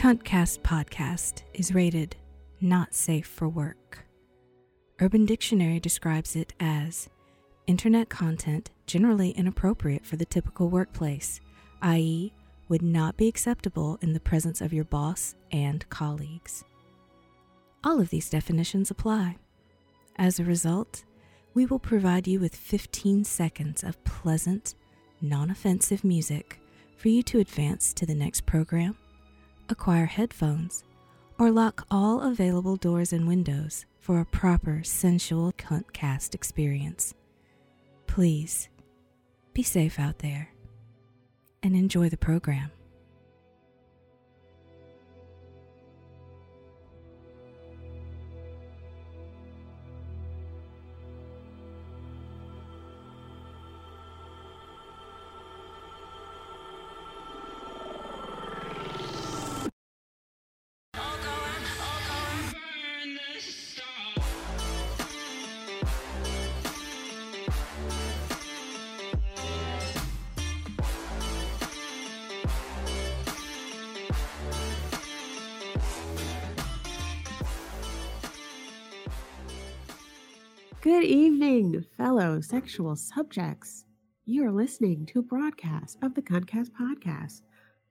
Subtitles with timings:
[0.00, 2.16] Cuntcast podcast is rated
[2.62, 4.06] not safe for work.
[4.98, 7.10] Urban Dictionary describes it as
[7.66, 11.42] internet content generally inappropriate for the typical workplace,
[11.82, 12.32] i.e.,
[12.70, 16.64] would not be acceptable in the presence of your boss and colleagues.
[17.84, 19.36] All of these definitions apply.
[20.16, 21.04] As a result,
[21.52, 24.76] we will provide you with 15 seconds of pleasant,
[25.20, 26.58] non offensive music
[26.96, 28.96] for you to advance to the next program,
[29.70, 30.84] acquire headphones,
[31.38, 37.14] or lock all available doors and windows for a proper sensual cuntcast experience.
[38.06, 38.68] Please
[39.52, 40.50] be safe out there
[41.62, 42.70] and enjoy the program.
[82.42, 83.84] Sexual subjects.
[84.24, 87.42] You are listening to a broadcast of the Cuntcast Podcast,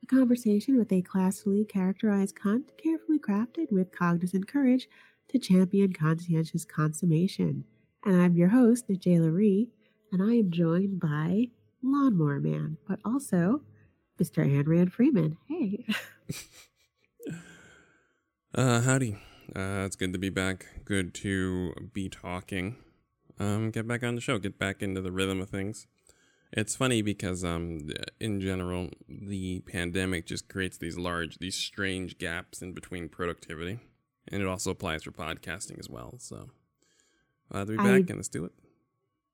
[0.03, 4.87] a conversation with a classily characterized cunt carefully crafted with cognizant courage
[5.29, 7.65] to champion conscientious consummation.
[8.05, 9.69] And I'm your host, Jayla Ree,
[10.11, 11.49] and I am joined by
[11.83, 13.61] Lawnmower Man, but also
[14.21, 14.45] Mr.
[14.45, 15.37] Anran Freeman.
[15.47, 15.85] Hey.
[18.55, 19.13] Uh, howdy.
[19.55, 20.65] Uh, it's good to be back.
[20.83, 22.77] Good to be talking.
[23.39, 24.37] Um, get back on the show.
[24.37, 25.87] Get back into the rhythm of things.
[26.51, 32.61] It's funny because, um, in general, the pandemic just creates these large, these strange gaps
[32.61, 33.79] in between productivity,
[34.27, 36.15] and it also applies for podcasting as well.
[36.17, 36.49] So,
[37.51, 38.51] glad to be back, I- and let's do it.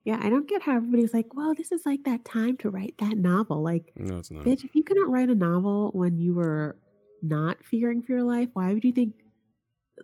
[0.04, 2.96] Yeah, I don't get how everybody's like, well, this is like that time to write
[3.00, 3.64] that novel.
[3.64, 4.44] Like, No, it's not.
[4.46, 6.78] Bitch, if you couldn't write a novel when you were
[7.24, 9.16] not fearing for your life, why would you think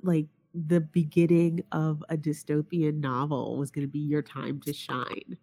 [0.02, 5.38] like the beginning of a dystopian novel was going to be your time to shine?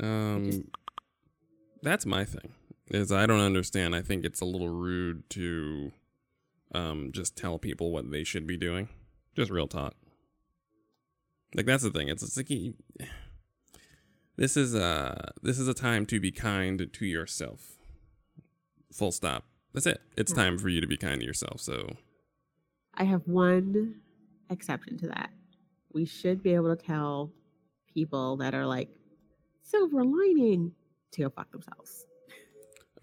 [0.00, 0.68] Um,
[1.82, 2.52] that's my thing.
[2.88, 3.94] Is I don't understand.
[3.96, 5.92] I think it's a little rude to,
[6.72, 8.88] um, just tell people what they should be doing.
[9.34, 9.94] Just real talk.
[11.54, 12.08] Like that's the thing.
[12.08, 12.74] It's, it's like you,
[14.36, 17.76] this is a this is a time to be kind to yourself.
[18.92, 19.44] Full stop.
[19.72, 20.00] That's it.
[20.16, 20.42] It's Yeah.
[20.44, 21.60] time for you to be kind to yourself.
[21.60, 21.96] So
[22.96, 23.96] I have one
[24.50, 25.30] exception to that.
[25.92, 27.32] We should be able to tell
[27.92, 28.88] people that are like
[29.62, 30.72] silver lining
[31.12, 32.06] to go fuck themselves.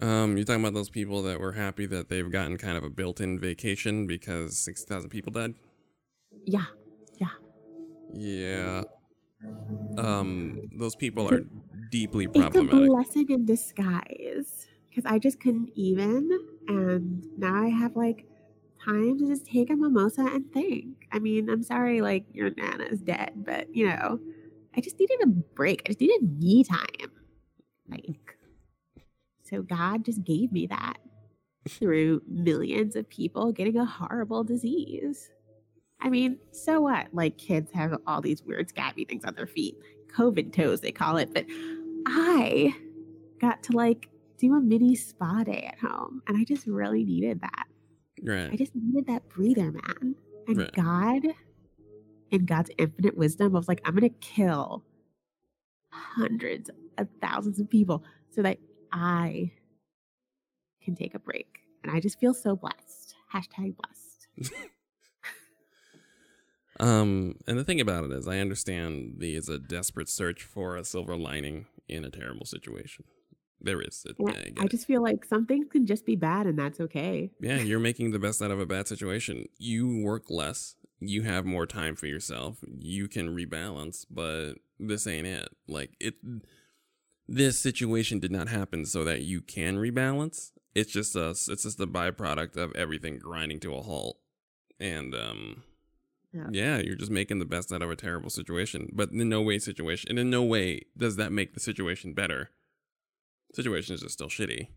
[0.00, 2.90] Um, you're talking about those people that were happy that they've gotten kind of a
[2.90, 5.54] built-in vacation because six thousand people died.
[6.46, 6.64] Yeah.
[7.18, 7.28] Yeah.
[8.12, 8.82] Yeah.
[9.98, 11.42] Um, those people are
[11.90, 12.72] deeply problematic.
[12.72, 16.30] It's a blessing in disguise because I just couldn't even,
[16.68, 18.26] and now I have like
[18.84, 21.08] time to just take a mimosa and think.
[21.12, 24.18] I mean, I'm sorry, like your nana's dead, but you know,
[24.76, 25.82] I just needed a break.
[25.84, 27.10] I just needed me time.
[27.88, 28.36] Like,
[29.42, 30.98] so God just gave me that
[31.68, 35.30] through millions of people getting a horrible disease.
[36.00, 37.08] I mean, so what?
[37.12, 39.76] Like kids have all these weird scabby things on their feet.
[40.14, 41.32] COVID toes, they call it.
[41.32, 41.46] But
[42.06, 42.74] I
[43.40, 44.08] got to like
[44.38, 46.22] do a mini spa day at home.
[46.26, 47.66] And I just really needed that.
[48.52, 50.14] I just needed that breather, man.
[50.46, 50.72] And Right.
[50.72, 51.22] God,
[52.30, 54.84] in God's infinite wisdom, was like, I'm going to kill
[55.90, 58.58] hundreds of thousands of people so that
[58.92, 59.52] I
[60.82, 61.60] can take a break.
[61.82, 63.14] And I just feel so blessed.
[63.32, 64.52] Hashtag blessed.
[66.80, 70.76] Um, and the thing about it is, I understand the is a desperate search for
[70.76, 73.04] a silver lining in a terrible situation.
[73.64, 74.04] There is.
[74.08, 76.80] It, Yeah, I I just feel like some things can just be bad and that's
[76.80, 77.30] okay.
[77.40, 79.48] yeah, you're making the best out of a bad situation.
[79.58, 80.76] You work less.
[81.00, 82.58] You have more time for yourself.
[82.78, 85.48] You can rebalance, but this ain't it.
[85.66, 86.14] Like it.
[87.26, 90.52] This situation did not happen so that you can rebalance.
[90.74, 91.30] It's just a.
[91.30, 94.18] It's just a byproduct of everything grinding to a halt,
[94.78, 95.62] and um.
[96.32, 96.48] Yeah.
[96.50, 99.60] Yeah, you're just making the best out of a terrible situation, but in no way
[99.60, 102.50] situation, and in no way does that make the situation better.
[103.54, 104.68] Situation is just still shitty.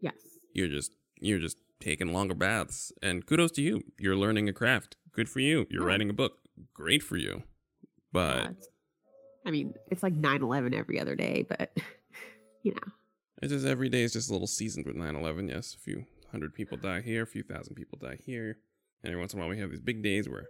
[0.00, 0.14] Yes.
[0.52, 3.82] You're just you're just taking longer baths, and kudos to you.
[3.98, 4.96] You're learning a craft.
[5.12, 5.66] Good for you.
[5.70, 5.88] You're Yeah.
[5.88, 6.38] writing a book.
[6.74, 7.42] Great for you.
[8.12, 8.68] But it's-
[9.44, 11.72] I mean, it's like 9 11 every other day, but
[12.62, 12.92] you know,
[13.42, 15.48] it's just every day is just a little seasoned with 9/11.
[15.48, 18.58] Yes, a few hundred people die here, a few thousand people die here,
[19.02, 20.48] and every once in a while we have these big days where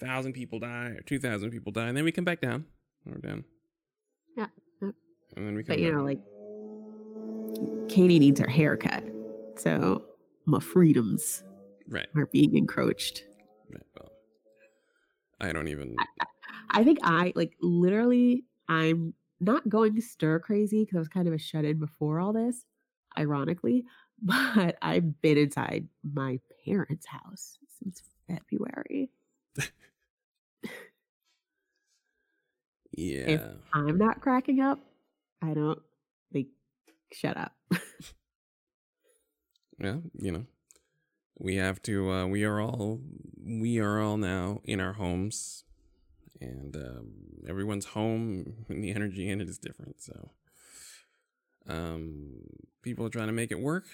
[0.00, 2.66] thousand people die or two thousand people die, and then we come back down.
[3.04, 3.44] We're down.
[4.36, 4.46] Yeah,
[4.80, 4.90] yeah.
[5.36, 5.96] And then we come But you back.
[5.98, 6.20] know, like
[7.88, 9.04] Katie needs her haircut,
[9.56, 10.04] so
[10.46, 11.42] my freedoms
[11.88, 12.06] right.
[12.16, 13.24] are being encroached.
[13.72, 13.82] right.
[13.98, 14.12] Well,
[15.40, 15.96] I don't even.
[16.70, 18.44] I think I like literally.
[18.68, 22.32] I'm not going stir crazy because I was kind of a shut in before all
[22.32, 22.64] this,
[23.18, 23.84] ironically.
[24.20, 29.12] But I've been inside my parents' house since February.
[32.98, 33.28] Yeah.
[33.28, 34.80] If I'm not cracking up.
[35.40, 35.78] I don't
[36.34, 36.48] like.
[37.12, 37.52] Shut up.
[39.78, 39.96] yeah.
[40.14, 40.46] You know,
[41.38, 42.10] we have to.
[42.10, 43.00] Uh, we are all.
[43.44, 45.64] We are all now in our homes,
[46.40, 47.12] and um,
[47.48, 50.02] everyone's home, and the energy in it is different.
[50.02, 50.30] So,
[51.68, 52.42] um,
[52.82, 53.84] people are trying to make it work.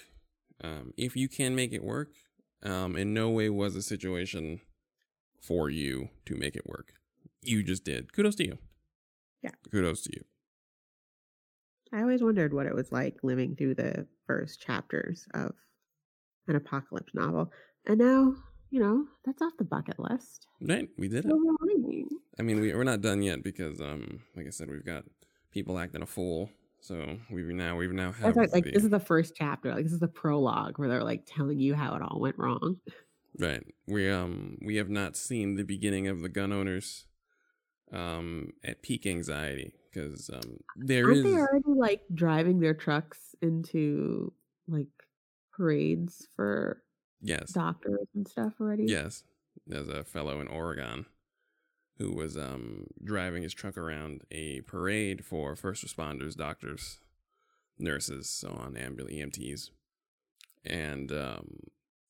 [0.63, 2.09] Um, if you can make it work,
[2.63, 4.61] um, in no way was a situation
[5.41, 6.93] for you to make it work.
[7.41, 8.11] You just did.
[8.13, 8.57] Kudos to you.
[9.43, 9.51] Yeah.
[9.71, 10.23] Kudos to you.
[11.93, 15.53] I always wondered what it was like living through the first chapters of
[16.47, 17.51] an apocalypse novel,
[17.87, 18.33] and now
[18.69, 20.47] you know that's off the bucket list.
[20.61, 20.89] Right.
[20.97, 21.29] We did it.
[21.29, 21.55] Silver.
[22.37, 25.03] I mean, we, we're not done yet because, um, like I said, we've got
[25.51, 26.49] people acting a fool.
[26.81, 28.51] So we've now we've now have right.
[28.51, 29.73] Like the- this is the first chapter.
[29.73, 32.77] Like this is the prologue where they're like telling you how it all went wrong.
[33.39, 33.63] right.
[33.87, 37.05] We um we have not seen the beginning of the gun owners
[37.93, 43.35] um at peak anxiety because um there Aren't is they already like driving their trucks
[43.41, 44.33] into
[44.67, 44.87] like
[45.51, 46.81] parades for
[47.21, 48.85] yes doctors and stuff already?
[48.87, 49.23] yes
[49.65, 51.05] there's a fellow in Oregon
[51.97, 56.99] who was um driving his truck around a parade for first responders, doctors,
[57.79, 59.69] nurses, so on, ambul EMTs,
[60.65, 61.59] and um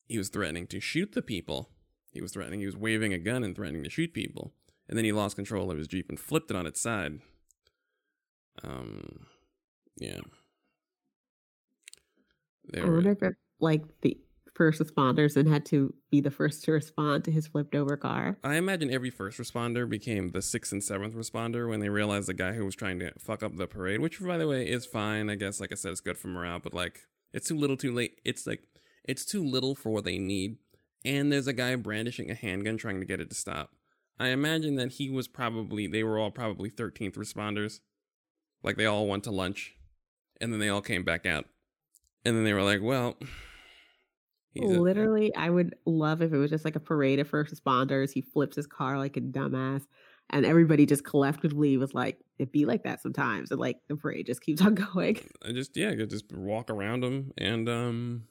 [0.08, 1.70] he was threatening to shoot the people.
[2.12, 2.60] He was threatening.
[2.60, 4.52] He was waving a gun and threatening to shoot people.
[4.88, 7.18] And then he lost control of his jeep and flipped it on its side.
[8.64, 9.26] Um,
[9.96, 10.20] yeah.
[12.72, 14.18] They I were, wonder if it, like the
[14.56, 18.38] first responders and had to be the first to respond to his flipped over car.
[18.42, 22.34] I imagine every first responder became the sixth and seventh responder when they realized the
[22.34, 25.30] guy who was trying to fuck up the parade, which, by the way, is fine.
[25.30, 27.00] I guess, like I said, it's good for morale, but like,
[27.32, 28.20] it's too little too late.
[28.24, 28.62] It's like,
[29.04, 30.56] it's too little for what they need.
[31.04, 33.70] And there's a guy brandishing a handgun trying to get it to stop.
[34.18, 37.80] I imagine that he was probably, they were all probably 13th responders.
[38.66, 39.74] Like, they all went to lunch
[40.40, 41.46] and then they all came back out.
[42.24, 43.16] And then they were like, well,
[44.58, 48.12] Literally, I would love if it was just like a parade of first responders.
[48.12, 49.86] He flips his car like a dumbass,
[50.30, 54.26] and everybody just collectively was like, "It be like that sometimes," and like the parade
[54.26, 55.20] just keeps on going.
[55.46, 58.24] I just yeah, could just walk around him and um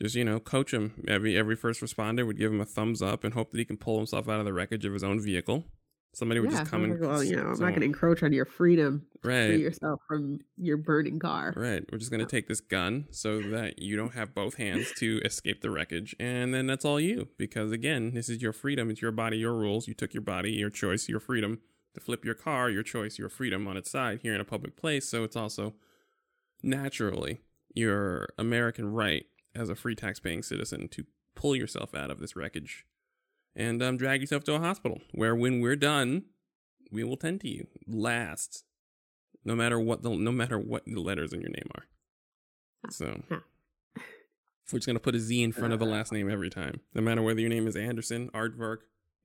[0.00, 1.04] just you know coach him.
[1.08, 3.78] Every every first responder would give him a thumbs up and hope that he can
[3.78, 5.64] pull himself out of the wreckage of his own vehicle.
[6.12, 8.32] Somebody would yeah, just come and well, you know, I'm not going to encroach on
[8.32, 9.06] your freedom.
[9.22, 9.60] Free right.
[9.60, 11.54] yourself from your burning car.
[11.56, 11.84] Right.
[11.90, 12.28] We're just gonna uh.
[12.28, 16.52] take this gun so that you don't have both hands to escape the wreckage, and
[16.52, 17.28] then that's all you.
[17.38, 18.90] Because again, this is your freedom.
[18.90, 19.86] It's your body, your rules.
[19.86, 21.60] You took your body, your choice, your freedom
[21.94, 24.76] to flip your car, your choice, your freedom on its side here in a public
[24.76, 25.08] place.
[25.08, 25.74] So it's also
[26.62, 27.40] naturally
[27.74, 32.84] your American right as a free tax-paying citizen to pull yourself out of this wreckage
[33.54, 36.24] and um, drag yourself to a hospital where, when we're done,
[36.90, 38.64] we will tend to you last
[39.44, 41.84] no matter what the no matter what the letters in your name are.
[42.90, 43.22] So
[44.72, 47.02] we're just gonna put a Z in front of the last name every time, no
[47.02, 48.78] matter whether your name is Anderson, Aardvark,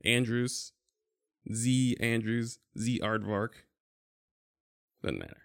[0.03, 0.72] Andrews,
[1.53, 3.50] Z Andrews, Z Aardvark.
[5.03, 5.41] Doesn't matter.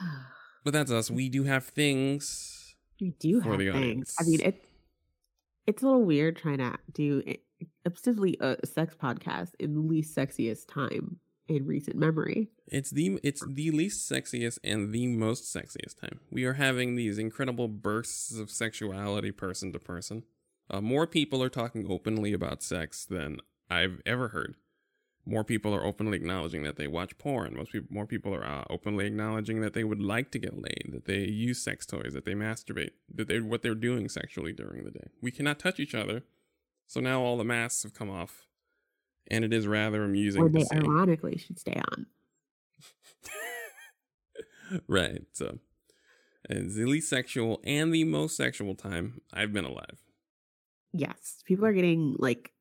[0.64, 1.12] But that's us.
[1.12, 2.74] We do have things.
[3.00, 4.16] We do have the things.
[4.18, 4.65] I mean, it
[5.66, 7.22] it's a little weird trying to do
[7.86, 11.18] ostensibly a sex podcast in the least sexiest time
[11.48, 12.48] in recent memory.
[12.66, 16.20] It's the it's the least sexiest and the most sexiest time.
[16.30, 20.24] We are having these incredible bursts of sexuality person to person.
[20.68, 23.38] Uh, more people are talking openly about sex than
[23.70, 24.56] I've ever heard.
[25.28, 27.56] More people are openly acknowledging that they watch porn.
[27.56, 30.90] Most people, more people are uh, openly acknowledging that they would like to get laid,
[30.92, 34.84] that they use sex toys, that they masturbate, that they what they're doing sexually during
[34.84, 35.08] the day.
[35.20, 36.22] We cannot touch each other,
[36.86, 38.46] so now all the masks have come off,
[39.28, 42.06] and it is rather amusing Or they ironically should stay on.
[44.88, 45.22] right.
[45.32, 45.58] So
[46.48, 50.02] it's the least sexual and the most sexual time I've been alive.
[50.92, 51.42] Yes.
[51.44, 52.52] People are getting like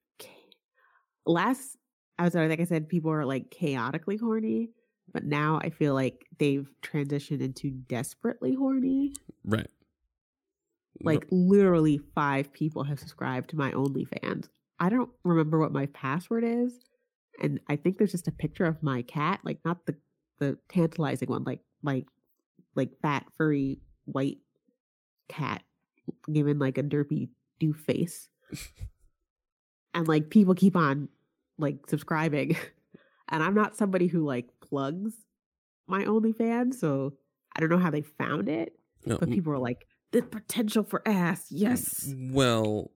[1.26, 1.78] last
[2.18, 4.70] I was like I said, people are like chaotically horny.
[5.14, 9.14] but now I feel like they've transitioned into desperately horny.
[9.44, 9.70] Right.
[11.02, 14.48] Like literally five people have subscribed to my OnlyFans.
[14.80, 16.74] I don't remember what my password is,
[17.42, 19.96] and I think there's just a picture of my cat, like not the
[20.40, 22.06] the tantalizing one, like like
[22.76, 24.38] like fat furry white
[25.28, 25.64] cat
[26.32, 27.30] given like a derpy
[27.60, 28.30] do face.
[29.94, 31.10] and like people keep on
[31.58, 32.58] like subscribing.
[33.28, 35.14] And I'm not somebody who like plugs
[35.88, 37.14] my OnlyFans, so
[37.56, 38.74] I don't know how they found it.
[39.04, 42.14] No, But people are like, the potential for ass, yes.
[42.16, 42.92] Well,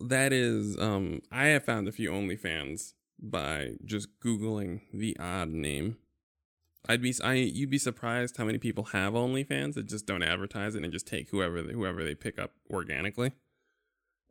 [0.00, 5.98] that is um I have found a few OnlyFans by just googling the odd name.
[6.88, 10.74] I'd be I you'd be surprised how many people have OnlyFans that just don't advertise
[10.74, 13.32] it and just take whoever they, whoever they pick up organically.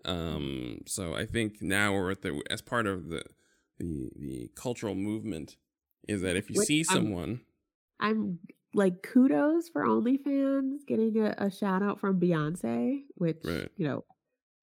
[0.03, 3.23] Um so I think now we're at the as part of the
[3.79, 5.55] the the cultural movement
[6.07, 7.41] is that if you Which see I'm- someone
[7.99, 8.39] I'm
[8.73, 13.69] like kudos for OnlyFans getting a, a shout out from Beyonce, which Right.
[13.75, 14.05] you know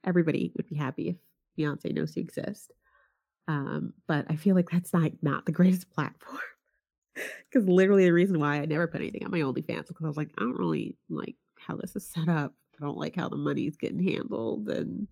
[0.05, 1.17] everybody would be happy if
[1.59, 2.71] Beyonce knows you exist.
[3.49, 6.39] Um, but I feel like that's not not the greatest platform
[7.15, 10.09] because literally the reason why I never put anything on my OnlyFans is because I
[10.09, 12.55] was like I don't really like how this is set up.
[12.81, 15.07] I don't like how the money's getting handled, and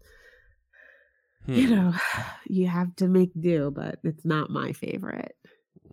[1.46, 1.74] you Hmm.
[1.74, 1.94] know
[2.46, 3.70] you have to make do.
[3.70, 5.36] But it's not my favorite.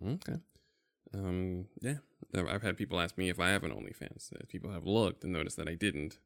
[0.05, 0.35] Okay.
[1.13, 1.65] Um.
[1.81, 1.97] Yeah.
[2.35, 4.33] I've had people ask me if I have an OnlyFans.
[4.33, 6.19] Uh, People have looked and noticed that I didn't,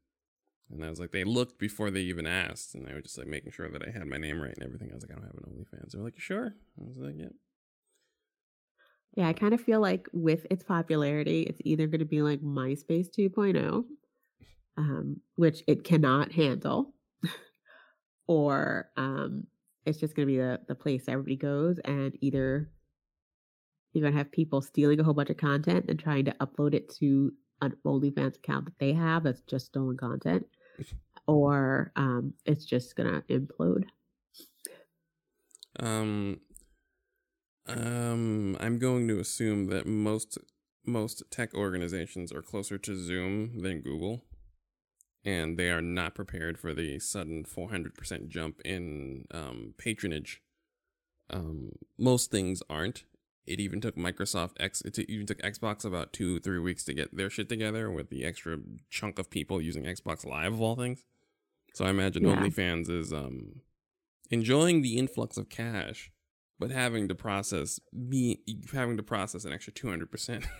[0.70, 3.28] and I was like, they looked before they even asked, and they were just like
[3.28, 4.90] making sure that I had my name right and everything.
[4.92, 5.92] I was like, I don't have an OnlyFans.
[5.92, 6.56] They were like, you sure?
[6.80, 7.30] I was like, yeah.
[9.16, 12.42] Yeah, I kind of feel like with its popularity, it's either going to be like
[12.42, 13.86] MySpace 2.0,
[14.78, 16.94] um, which it cannot handle,
[18.28, 19.48] or um,
[19.86, 22.70] it's just going to be the, the place everybody goes, and either
[23.94, 26.74] you're going to have people stealing a whole bunch of content and trying to upload
[26.74, 30.46] it to an OnlyFans account that they have that's just stolen content,
[31.28, 33.86] or um, it's just going to implode.
[35.80, 36.40] Um.
[37.68, 38.58] Um.
[38.60, 40.38] I'm going to assume that most
[40.86, 44.24] most tech organizations are closer to Zoom than Google,
[45.26, 50.42] and they are not prepared for the sudden 400% jump in um, patronage.
[51.30, 53.06] Um, most things aren't.
[53.46, 54.82] It even took Microsoft X.
[54.82, 58.10] It t- even took Xbox about two, three weeks to get their shit together with
[58.10, 58.58] the extra
[58.90, 61.04] chunk of people using Xbox Live of all things.
[61.74, 62.36] So I imagine Yeah.
[62.36, 63.62] OnlyFans is um
[64.30, 66.12] enjoying the influx of cash,
[66.60, 68.40] but having to process be
[68.72, 70.46] having to process an extra two hundred percent.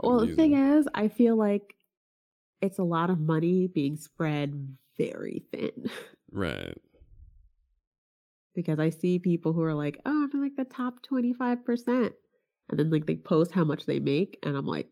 [0.00, 1.74] Well, the thing is, I feel like
[2.64, 5.90] it's a lot of money being spread very thin
[6.32, 6.76] Right.
[8.54, 12.12] because I see people who are like, oh, I'm in like the top 25%.
[12.70, 14.38] And then like they post how much they make.
[14.42, 14.88] And I'm like,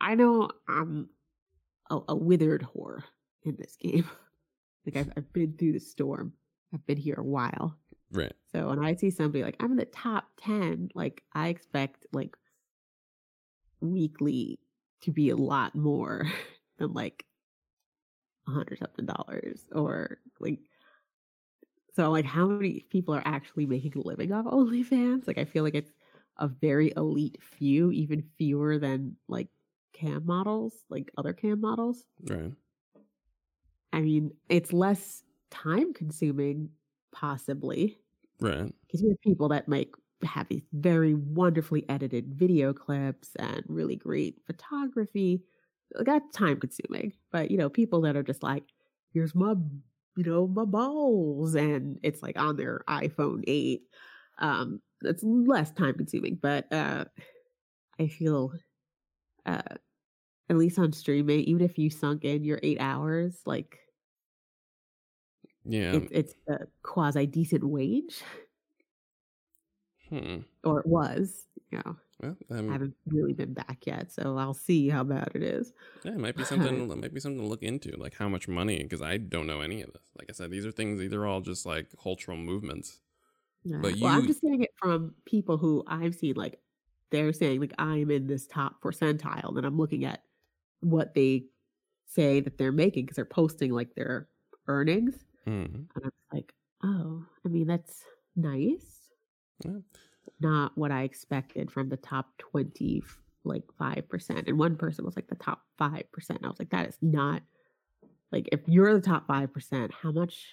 [0.00, 1.08] I know I'm
[1.88, 3.02] a, a withered whore
[3.44, 4.08] in this game.
[4.86, 6.32] like I've, I've been through the storm,
[6.74, 7.78] I've been here a while.
[8.12, 8.32] Right.
[8.52, 12.36] So when I see somebody like I'm in the top 10, like I expect like
[13.80, 14.58] weekly
[15.02, 16.24] to be a lot more
[16.78, 17.26] than like
[18.46, 20.60] a hundred something dollars or like
[21.94, 25.26] so like how many people are actually making a living off OnlyFans?
[25.26, 25.92] Like I feel like it's
[26.38, 29.48] a very elite few, even fewer than like
[29.92, 32.04] cam models, like other cam models.
[32.20, 32.56] Right.
[33.92, 36.70] I mean, it's less time consuming,
[37.12, 37.98] possibly,
[38.40, 38.74] Right.
[38.86, 39.94] because you have people that make
[40.24, 45.44] have these very wonderfully edited video clips and really great photography.
[46.04, 47.12] That's time consuming.
[47.32, 48.64] But you know, people that are just like,
[49.12, 49.54] here's my
[50.16, 53.82] you know, my balls and it's like on their iPhone 8.
[54.38, 57.04] Um, it's less time consuming, but uh
[58.00, 58.52] I feel
[59.46, 59.62] uh
[60.50, 63.80] at least on streaming, even if you sunk in your eight hours, like
[65.64, 66.00] Yeah.
[66.00, 68.22] it's it's a quasi decent wage.
[70.08, 70.38] Hmm.
[70.64, 71.46] or it was.
[71.72, 75.42] You know, Well, I haven't really been back yet, so I'll see how bad it
[75.42, 75.72] is.
[76.04, 76.90] yeah, it might be something.
[76.90, 79.60] it might be something to look into, like how much money, because I don't know
[79.62, 80.02] any of this.
[80.16, 81.00] Like I said, these are things.
[81.00, 83.00] These are all just like cultural movements.
[83.64, 83.78] Yeah.
[83.82, 86.34] But well, I'm just getting it from people who I've seen.
[86.36, 86.60] Like
[87.10, 90.22] they're saying, like I'm in this top percentile, and I'm looking at
[90.80, 91.46] what they
[92.06, 94.28] say that they're making because they're posting like their
[94.68, 95.64] earnings, Hmm.
[95.64, 96.52] and I'm like,
[96.84, 98.04] oh, I mean that's
[98.36, 98.95] nice.
[99.64, 99.78] Yeah.
[100.40, 103.02] Not what I expected from the top twenty,
[103.44, 106.40] like five percent, and one person was like the top five percent.
[106.44, 107.42] I was like, that is not
[108.32, 110.52] like if you're the top five percent, how much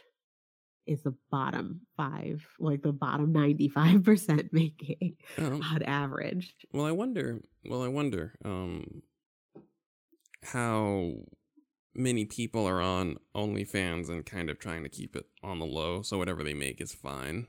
[0.85, 6.55] is the bottom five, like the bottom ninety five percent making Um, on average.
[6.71, 7.41] well, I wonder.
[7.65, 9.01] Well, I wonder um,
[10.43, 11.13] how
[11.95, 16.01] many people are on OnlyFans and kind of trying to keep it on the low,
[16.01, 17.47] so whatever they make is fine.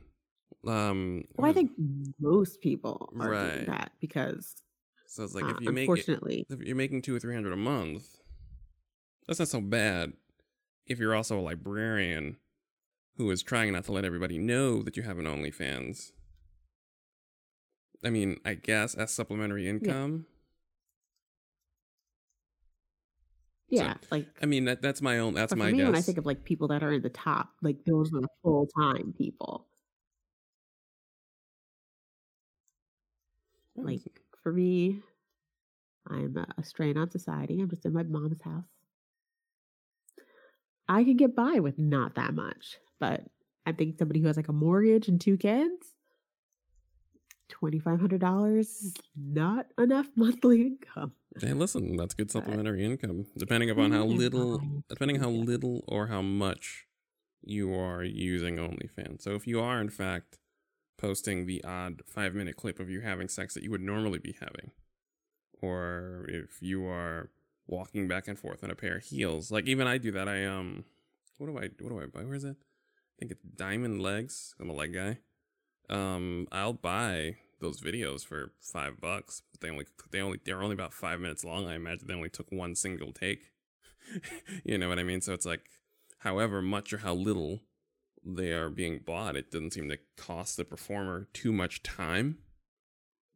[0.66, 1.72] Um, Well, I think
[2.18, 3.54] most people are Right.
[3.54, 4.56] doing that because,
[5.06, 5.24] so.
[5.24, 7.52] It's like uh, if you make it, unfortunately, if you're making two or three hundred
[7.52, 8.16] a month,
[9.26, 10.14] that's not so bad.
[10.86, 12.36] If you're also a librarian
[13.16, 16.12] who is trying not to let everybody know that you have an OnlyFans,
[18.04, 20.26] I mean, I guess as supplementary income.
[23.68, 25.34] yeah, like I mean, that that's my own.
[25.34, 25.86] That's my me, guess.
[25.86, 28.28] when I think of like people that are in the top, like those are the
[28.42, 29.66] full time people.
[33.76, 34.00] Like
[34.42, 35.00] for me,
[36.08, 37.60] I'm a, strain on society.
[37.60, 38.64] I'm just in my mom's house.
[40.88, 43.22] I can get by with not that much, but
[43.64, 45.94] I think somebody who has like a mortgage and two kids,
[47.48, 51.12] twenty five hundred dollars is not enough monthly income.
[51.40, 56.22] Hey, listen, that's good supplementary income, depending upon how little, depending how little or how
[56.22, 56.86] much
[57.42, 59.22] you are using OnlyFans.
[59.22, 60.38] So if you are in fact
[60.96, 64.36] posting the odd five minute clip of you having sex that you would normally be
[64.40, 64.70] having,
[65.60, 67.30] or if you are
[67.66, 70.28] walking back and forth in a pair of heels, like even I do that.
[70.28, 70.84] I um,
[71.38, 72.24] what do I what do I buy?
[72.24, 72.56] Where is it?
[72.58, 74.54] I think it's Diamond Legs.
[74.60, 75.18] I'm a leg guy.
[75.88, 80.74] Um, I'll buy those videos for five bucks, but they only they only they're only
[80.74, 81.66] about five minutes long.
[81.66, 83.50] I imagine they only took one single take.
[84.64, 85.20] you know what I mean?
[85.20, 85.62] So it's like,
[86.18, 87.62] however much or how little
[88.24, 92.38] they are being bought, it doesn't seem to cost the performer too much time.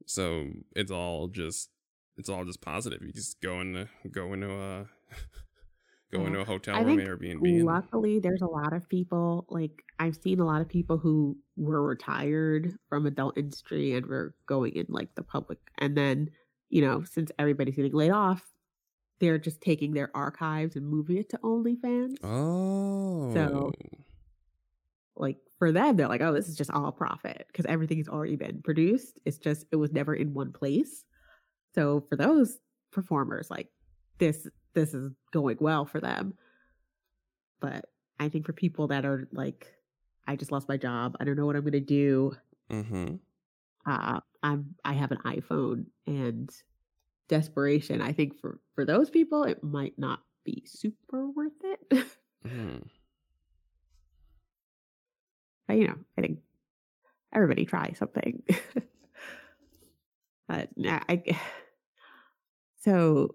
[0.07, 1.71] So it's all just
[2.17, 3.03] it's all just positive.
[3.03, 4.87] You just go into go into a
[6.13, 6.27] go Yeah.
[6.29, 7.43] into a hotel I room, Airbnb.
[7.47, 11.37] and- Luckily, there's a lot of people like I've seen a lot of people who
[11.57, 16.31] were retired from adult industry and were going in like the public, and then
[16.71, 18.43] you know since everybody's getting laid off,
[19.21, 22.17] they're just taking their archives and moving it to OnlyFans.
[22.23, 23.73] oh,
[25.19, 28.63] Like for them, they're like, oh, this is just all profit because everything's already been
[28.63, 29.19] produced.
[29.25, 31.05] It's just it was never in one place.
[31.75, 32.59] So for those
[32.93, 33.69] performers, like
[34.19, 36.35] this, this is going well for them.
[37.61, 37.87] But
[38.21, 39.67] I think for people that are like,
[40.27, 41.17] I just lost my job.
[41.21, 42.33] I don't know what I'm going to do.
[42.71, 43.17] mm-hmm.
[43.87, 46.51] Uh, I'm I have an iPhone and
[47.29, 48.03] desperation.
[48.03, 52.07] I think for for those people, it might not be super worth it.
[52.47, 52.87] Mm.
[55.75, 56.39] You know, I think
[57.35, 58.43] everybody try something.
[60.49, 61.23] but I
[62.81, 63.35] so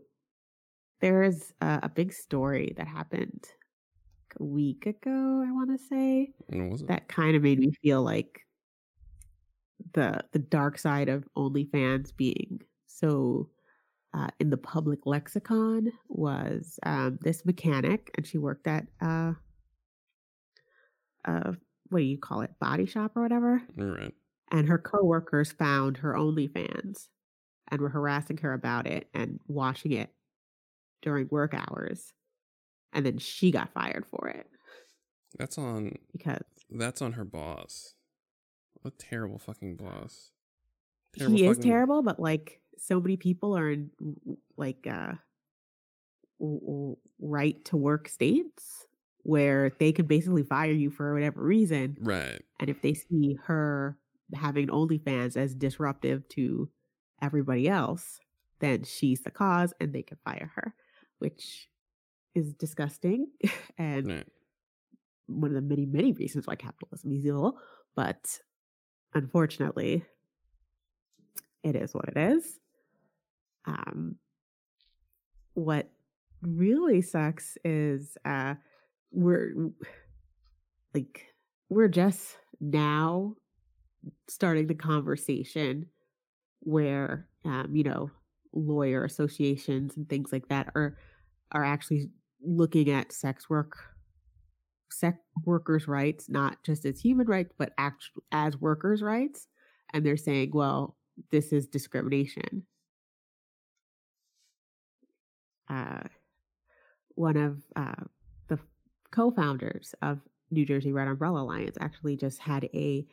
[1.01, 5.43] there's a, a big story that happened like a week ago.
[5.45, 6.87] I want to say And was it?
[6.87, 8.41] that kind of made me feel like
[9.93, 13.49] the the dark side of OnlyFans being so
[14.13, 19.33] uh, in the public lexicon was um, this mechanic, and she worked at uh,
[21.25, 21.53] uh,
[21.93, 23.61] what do you call it, body shop or whatever.
[23.79, 24.13] All right.
[24.51, 27.07] And her coworkers found her OnlyFans
[27.69, 30.09] and were harassing her about it and watching it
[31.01, 32.13] during work hours,
[32.91, 34.47] and then she got fired for it
[35.37, 37.95] That's on because that's on her boss.
[38.81, 40.31] What a terrible fucking boss.
[41.15, 43.89] he is terrible, but like so many people are in
[44.57, 45.13] like uh
[47.19, 48.87] right to work states
[49.23, 51.97] where they can basically fire you for whatever reason.
[52.01, 52.41] Right.
[52.59, 53.97] And if they see her
[54.33, 56.69] having OnlyFans as disruptive to
[57.21, 58.19] everybody else,
[58.59, 60.75] then she's the cause and they can fire her,
[61.19, 61.69] which
[62.35, 63.27] is disgusting
[63.77, 64.27] and Right.
[65.27, 67.57] one of the many, many reasons why capitalism is evil.
[67.95, 68.39] But
[69.13, 70.03] unfortunately,
[71.63, 72.59] it is what it is.
[73.65, 74.15] Um,
[75.53, 75.89] what
[76.41, 78.55] really sucks is uh,
[79.13, 79.53] we're
[80.93, 81.25] like
[81.69, 83.35] we're just now
[84.27, 85.85] starting the conversation
[86.61, 88.09] where um, you know
[88.53, 90.97] lawyer associations and things like that are
[91.51, 92.09] are actually
[92.45, 93.77] looking at sex work
[94.91, 99.47] sex workers rights not just as human rights but actually as workers rights.
[99.93, 100.95] And they're saying well
[101.31, 102.65] this is discrimination.
[105.69, 106.01] Uh,
[107.15, 108.03] one of uh,
[109.13, 110.19] the co-founders of
[110.51, 113.05] new jersey red umbrella alliance actually just had a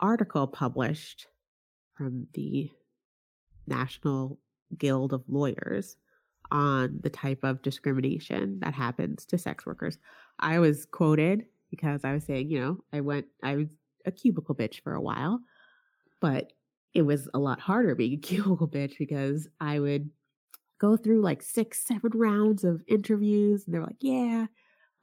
[0.00, 1.26] article published
[1.96, 2.70] from the
[3.66, 4.38] national
[4.78, 5.96] guild of lawyers
[6.50, 9.98] on the type of discrimination that happens to sex workers.
[10.38, 13.68] I was quoted because I was saying, you know, I went, I was
[14.06, 15.40] a cubicle bitch for a while,
[16.20, 16.52] but
[16.94, 20.10] it was a lot harder being a cubicle bitch because I would
[20.80, 24.46] go through like six, seven rounds of interviews and they're like, yeah,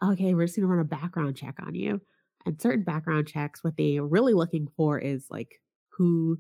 [0.03, 2.01] okay, we're just going to run a background check on you.
[2.45, 6.37] And certain background checks, what they are really looking for is like who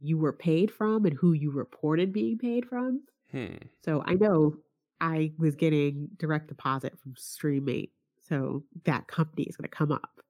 [0.00, 3.02] you were paid from and who you reported being paid from.
[3.32, 3.56] Hmm.
[3.84, 4.56] So I know
[5.00, 7.90] I was getting direct deposit from Streamate.
[8.28, 10.20] So that company is going to come up.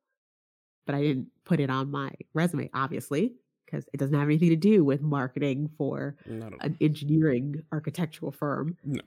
[0.87, 3.35] But I didn't put it on my resume, obviously,
[3.67, 6.59] because it doesn't have anything to do with marketing for Not at all.
[6.63, 8.77] an engineering architectural firm.
[8.85, 9.01] No.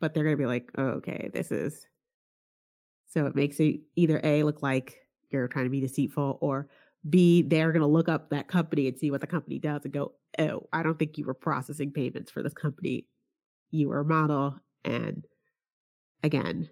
[0.00, 1.86] But they're going to be like, oh, okay, this is.
[3.08, 4.98] So it makes it either A, look like
[5.30, 6.68] you're trying to be deceitful, or
[7.08, 9.92] B, they're going to look up that company and see what the company does and
[9.92, 13.06] go, oh, I don't think you were processing payments for this company.
[13.70, 14.58] You were a model.
[14.84, 15.24] And
[16.22, 16.68] again,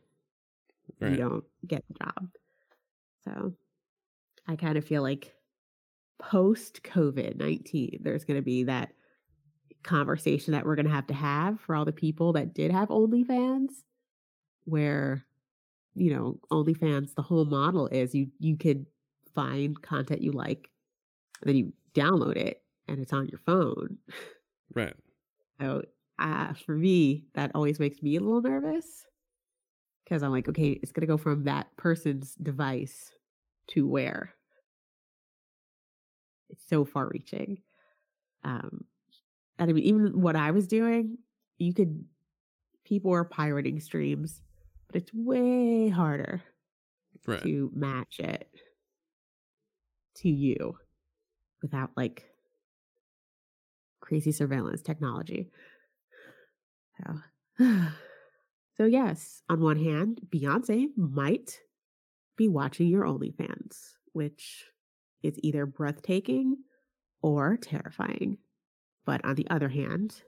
[1.01, 2.29] you don't get the job.
[3.25, 3.55] So
[4.47, 5.35] I kind of feel like
[6.19, 8.91] post COVID 19, there's going to be that
[9.85, 12.89] conversation that we're going to have to have for all the people that did have
[12.89, 13.71] OnlyFans,
[14.65, 15.25] where,
[15.95, 18.87] you know, OnlyFans, the whole model is you, you could
[19.35, 20.71] find content you like,
[21.43, 23.99] and then you download it and it's on your phone.
[24.75, 24.95] Right.
[25.61, 25.83] So
[26.19, 29.07] uh, for me, that always makes me a little nervous
[30.05, 33.13] because I'm like, okay, it's going to go from that person's device
[33.69, 34.35] to where?
[36.51, 37.59] It's so far reaching.
[38.45, 38.85] Um,
[39.59, 41.19] and I mean, even what I was doing,
[41.59, 42.05] you could,
[42.85, 44.43] people are pirating streams,
[44.89, 46.43] but it's way harder
[47.27, 47.43] Right.
[47.43, 48.51] to match it
[50.17, 50.79] to you
[51.63, 52.25] without like
[54.01, 55.51] crazy surveillance technology.
[56.97, 57.19] So,
[58.77, 61.61] so yes, on one hand, Beyonce might
[62.37, 64.67] be watching your OnlyFans, which
[65.23, 66.59] is either breathtaking
[67.23, 68.39] or terrifying.
[69.05, 70.23] But on the other hand,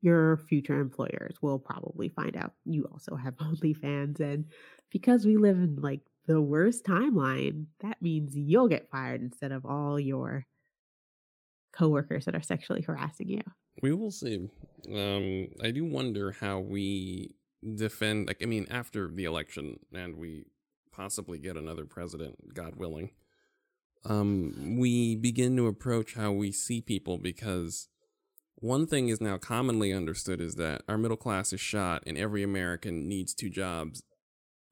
[0.00, 4.20] your future employers will probably find out you also have OnlyFans.
[4.20, 4.46] And
[4.90, 9.64] because we live in like the worst timeline, that means you'll get fired instead of
[9.66, 10.46] all your
[11.72, 13.42] coworkers that are sexually harassing you.
[13.82, 14.48] We will see.
[14.92, 17.36] Um, I do wonder how we
[17.74, 18.26] defend.
[18.26, 20.46] Like, I mean, after the election, and we
[20.92, 23.10] possibly get another president, God willing.
[24.04, 27.88] Um, we begin to approach how we see people because
[28.56, 32.42] one thing is now commonly understood is that our middle class is shot, and every
[32.42, 34.02] American needs two jobs,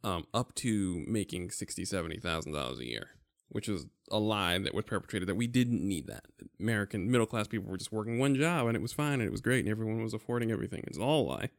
[0.03, 3.11] um, up to making sixty, seventy thousand dollars a year,
[3.49, 6.25] which is a lie that was perpetrated that we didn't need that.
[6.61, 9.33] American middle class people were just working one job and it was fine and it
[9.33, 10.85] was great and everyone was affording everything.
[10.87, 11.51] It's all a lie.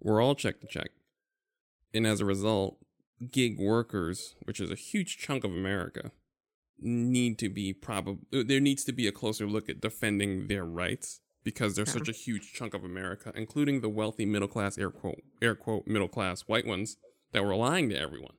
[0.00, 0.90] We're all check to check.
[1.92, 2.78] And as a result,
[3.30, 6.12] gig workers, which is a huge chunk of America,
[6.80, 11.20] need to be probably there needs to be a closer look at defending their rights
[11.44, 15.22] because they're such a huge chunk of America, including the wealthy middle class air quote
[15.40, 16.96] air quote middle class white ones
[17.32, 18.34] that were lying to everyone.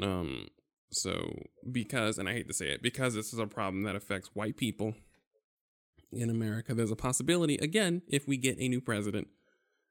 [0.00, 0.48] Um
[0.90, 4.30] so because and I hate to say it, because this is a problem that affects
[4.34, 4.94] white people
[6.12, 9.28] in America, there's a possibility, again, if we get a new president,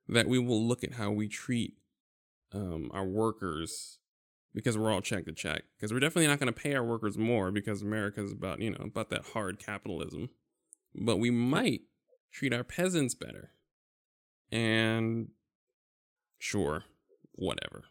[0.08, 1.74] that we will look at how we treat
[2.54, 3.98] um, our workers
[4.54, 5.64] because we're all check to check.
[5.78, 8.72] Because we're definitely not going to pay our workers more because America is about, you
[8.72, 10.30] know, about that hard capitalism.
[10.94, 11.82] But we might
[12.32, 13.52] treat our peasants better.
[14.52, 15.30] And
[16.40, 16.84] sure,
[17.34, 17.84] whatever.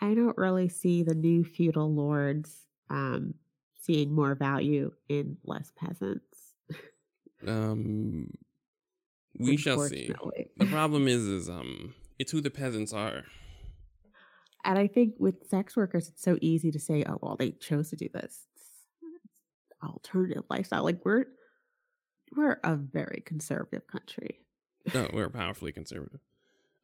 [0.00, 3.34] I don't really see the new feudal lords um,
[3.80, 6.54] seeing more value in less peasants.
[7.46, 8.30] Um,
[9.38, 10.12] we shall see.
[10.56, 13.24] The problem is, is um, it's who the peasants are.
[14.64, 17.90] And I think with sex workers, it's so easy to say, "Oh, well, they chose
[17.90, 18.46] to do this
[19.02, 21.24] It's alternative lifestyle." Like we're
[22.36, 24.40] we're a very conservative country.
[24.94, 26.20] No, we're powerfully conservative.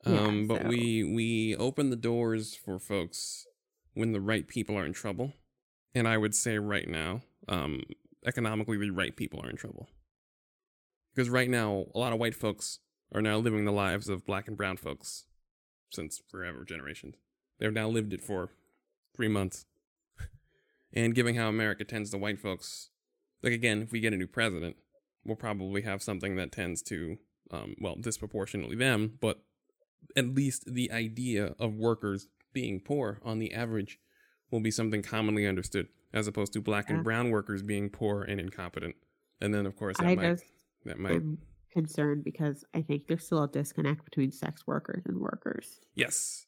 [0.06, 3.46] Yeah, Um, but so- we we open the doors for folks
[3.94, 5.32] when the right people are in trouble,
[5.94, 7.82] and I would say right now, um,
[8.26, 9.88] economically, the right people are in trouble.
[11.14, 12.78] Because right now, a lot of white folks
[13.12, 15.24] are now living the lives of black and brown folks
[15.90, 17.16] since forever generations.
[17.58, 18.50] They've now lived it for
[19.14, 19.66] three months.
[20.92, 22.90] and given how America tends to white folks,
[23.42, 24.76] like again, if we get a new president,
[25.24, 27.18] we'll probably have something that tends to,
[27.50, 29.42] um, well, disproportionately them, but
[30.16, 33.98] at least the idea of workers being poor on the average
[34.50, 36.96] will be something commonly understood, as opposed to black Yeah.
[36.96, 38.96] and brown workers being poor and incompetent.
[39.40, 40.44] And then, of course, that I might just
[40.84, 41.38] that might am
[41.70, 45.80] concerned because I think there's still a disconnect between sex workers and workers.
[45.94, 46.46] yes,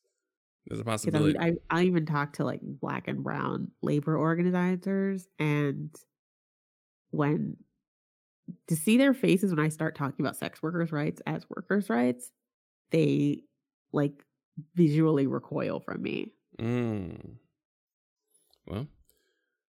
[0.67, 1.39] There's a possibility.
[1.39, 5.91] I, I even talked to like black and brown labor organizers, and
[7.11, 7.57] when
[8.69, 12.31] to see their faces when I start talking about sex workers' rights as workers' rights,
[12.91, 13.43] they
[13.93, 14.25] like
[14.75, 17.37] visually recoil from me, Mm.
[18.67, 18.87] Well,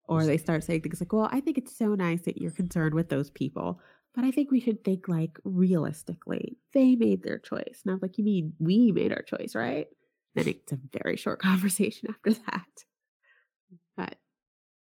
[0.08, 2.94] or they start saying things like, "Well, I think it's so nice that you're concerned
[2.94, 3.82] with those people."
[4.14, 6.58] But I think we should think like realistically.
[6.74, 7.82] They made their choice.
[7.84, 9.88] And I was like, you mean we made our choice, right?
[10.36, 12.86] Then it's a very short conversation after that.
[13.98, 14.18] But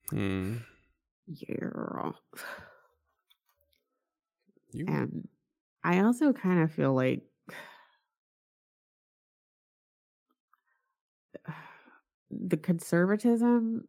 [0.09, 0.57] hmm.
[1.27, 2.11] yeah.
[4.71, 5.27] You And
[5.83, 7.21] I also kind of feel like
[12.31, 13.87] the conservatism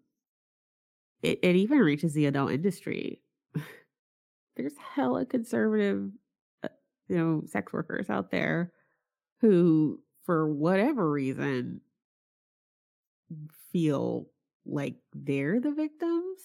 [1.22, 3.22] it, it even reaches the adult industry.
[4.56, 6.10] There's hella conservative
[6.62, 6.68] uh,
[7.08, 8.70] you know sex workers out there
[9.40, 11.80] who for whatever reason
[13.72, 14.28] feel
[14.64, 16.40] like they're the victims.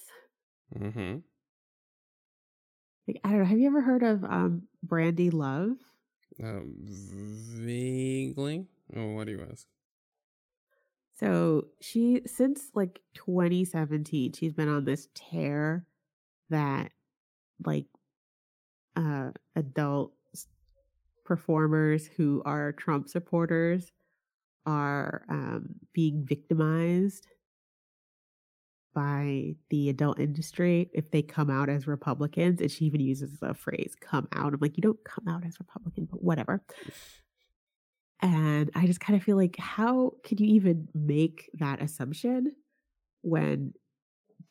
[0.77, 1.17] Mm-hmm.
[3.07, 5.77] Like I don't know, have you ever heard of um Brandy Love?
[6.41, 8.67] Uh, vaguely.
[8.95, 9.67] Oh, what do you ask?
[11.19, 15.85] So she since like 2017, she's been on this tear
[16.49, 16.91] that
[17.65, 17.85] like
[18.95, 20.13] uh adult
[21.31, 23.89] performers who are Trump supporters
[24.65, 27.27] are um being victimized
[28.93, 32.59] by the adult industry if they come out as Republicans.
[32.59, 34.53] And she even uses the phrase come out.
[34.53, 36.61] I'm like, you don't come out as Republican, but whatever.
[38.21, 42.51] And I just kind of feel like, how could you even make that assumption
[43.21, 43.73] when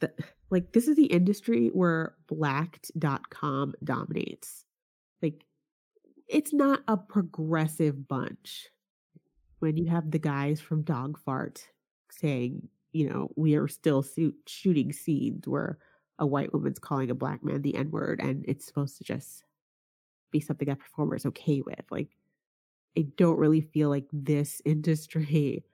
[0.00, 0.10] the
[0.50, 4.64] like this is the industry where blacked.com dominates.
[5.22, 5.44] Like
[6.30, 8.68] it's not a progressive bunch
[9.58, 11.68] when you have the guys from Dog Fart
[12.10, 14.04] saying, you know, we are still
[14.46, 15.78] shooting scenes where
[16.18, 19.44] a white woman's calling a black man the N word and it's supposed to just
[20.30, 21.84] be something that performer is okay with.
[21.90, 22.16] Like
[22.96, 25.64] I don't really feel like this industry,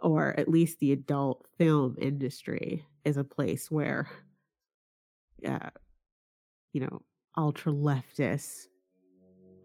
[0.00, 4.08] or at least the adult film industry, is a place where,
[5.46, 5.70] uh,
[6.72, 7.02] you know,
[7.36, 8.66] ultra leftists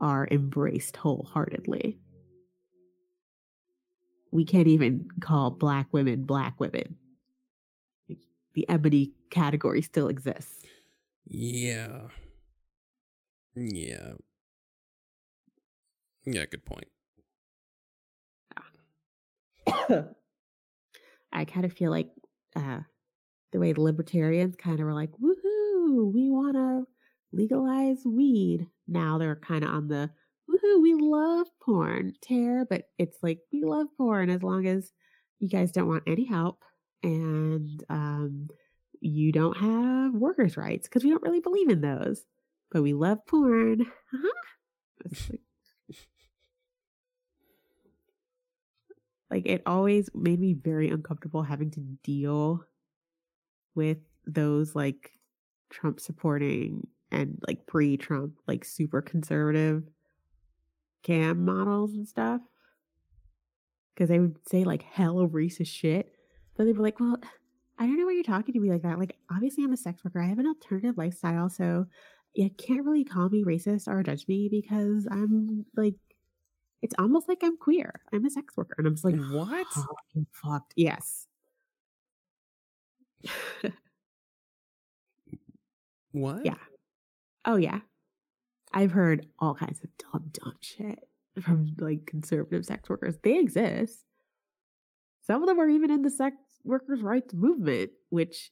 [0.04, 1.98] are embraced wholeheartedly.
[4.32, 6.98] We can't even call black women black women.
[8.54, 10.66] The ebony category still exists.
[11.26, 12.08] Yeah.
[13.56, 14.16] Yeah.
[16.26, 16.88] Yeah, good point.
[21.32, 22.10] I kind of feel like
[22.58, 22.80] uh,
[23.54, 26.84] the way the libertarians kind of were like, woohoo, we want to
[27.32, 28.68] legalize weed.
[28.94, 30.10] Now they're kind of on the
[30.50, 34.92] woohoo, we love porn tear, but it's like, we love porn as long as
[35.40, 36.64] you guys don't want any help
[37.02, 38.50] and um,
[39.02, 42.24] you don't have workers' rights because we don't really believe in those.
[42.72, 43.82] But we love porn.
[43.82, 44.30] Uh-huh.
[45.04, 45.42] Like,
[49.30, 52.64] like it always made me very uncomfortable having to deal
[53.76, 55.12] with those like
[55.70, 59.84] Trump supporting and like pre Trump, like super conservative
[61.04, 62.42] cam models and stuff.
[63.96, 66.16] Cause they would say like hella racist shit.
[66.58, 67.18] But they'd be like, well,
[67.78, 69.00] I don't know why you're talking to me like that.
[69.00, 70.22] Like, obviously, I'm a sex worker.
[70.22, 71.50] I have an alternative lifestyle.
[71.50, 71.86] So
[72.34, 75.96] you can't really call me racist or judge me because I'm like,
[76.82, 78.02] it's almost like I'm queer.
[78.12, 78.76] I'm a sex worker.
[78.78, 79.68] And I'm just like, What?
[79.68, 80.74] fucking fucked.
[80.76, 81.28] Yes.
[86.14, 86.46] What?
[86.46, 86.56] Yeah.
[87.46, 87.80] Oh yeah.
[88.74, 91.00] I've heard all kinds of dumb, dumb shit
[91.42, 93.18] from like conservative sex workers.
[93.22, 94.04] They exist.
[95.22, 98.52] Some of them are even in the sex workers' rights movement, which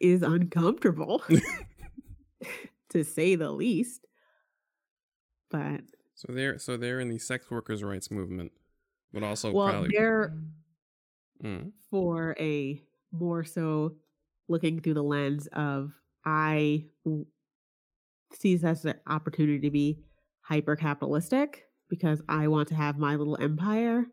[0.00, 1.22] is uncomfortable
[2.90, 4.06] to say the least.
[5.50, 5.80] But
[6.14, 8.52] So they're so they're in the sex workers' rights movement,
[9.12, 10.32] but also well, probably they're
[11.42, 13.96] Mm, for a more so
[14.48, 15.92] looking through the lens of
[16.24, 16.86] I
[18.30, 20.00] w- see this as an opportunity to be
[20.42, 24.06] hyper capitalistic because I want to have my little empire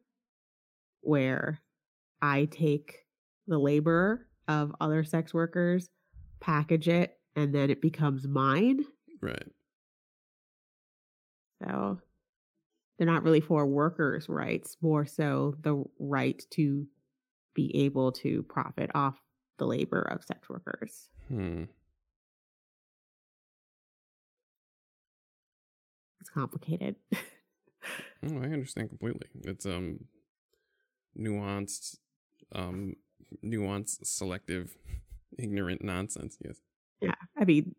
[1.01, 1.61] where
[2.21, 3.05] I take
[3.47, 5.89] the labor of other sex workers,
[6.39, 8.85] package it, and then it becomes mine.
[9.21, 9.47] right.
[11.63, 11.99] So
[12.97, 16.87] they're not really for workers' rights, more so the right to
[17.53, 19.15] be able to profit off
[19.57, 21.09] the labor of sex workers.
[21.29, 21.63] Hmm.
[26.35, 26.95] Complicated.
[28.23, 29.27] Oh, I understand completely.
[29.43, 30.05] It's um
[31.17, 31.97] nuanced,
[32.53, 32.95] um,
[33.43, 34.75] nuanced, selective,
[35.37, 36.37] ignorant nonsense.
[36.43, 36.55] Yes.
[37.01, 37.13] Yeah.
[37.37, 37.75] I mean,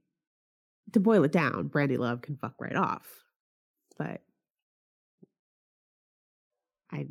[0.92, 3.06] to boil it down, Brandy Love can fuck right off.
[3.98, 4.20] But
[6.92, 7.06] I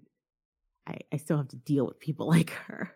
[0.88, 2.95] I I still have to deal with people like her.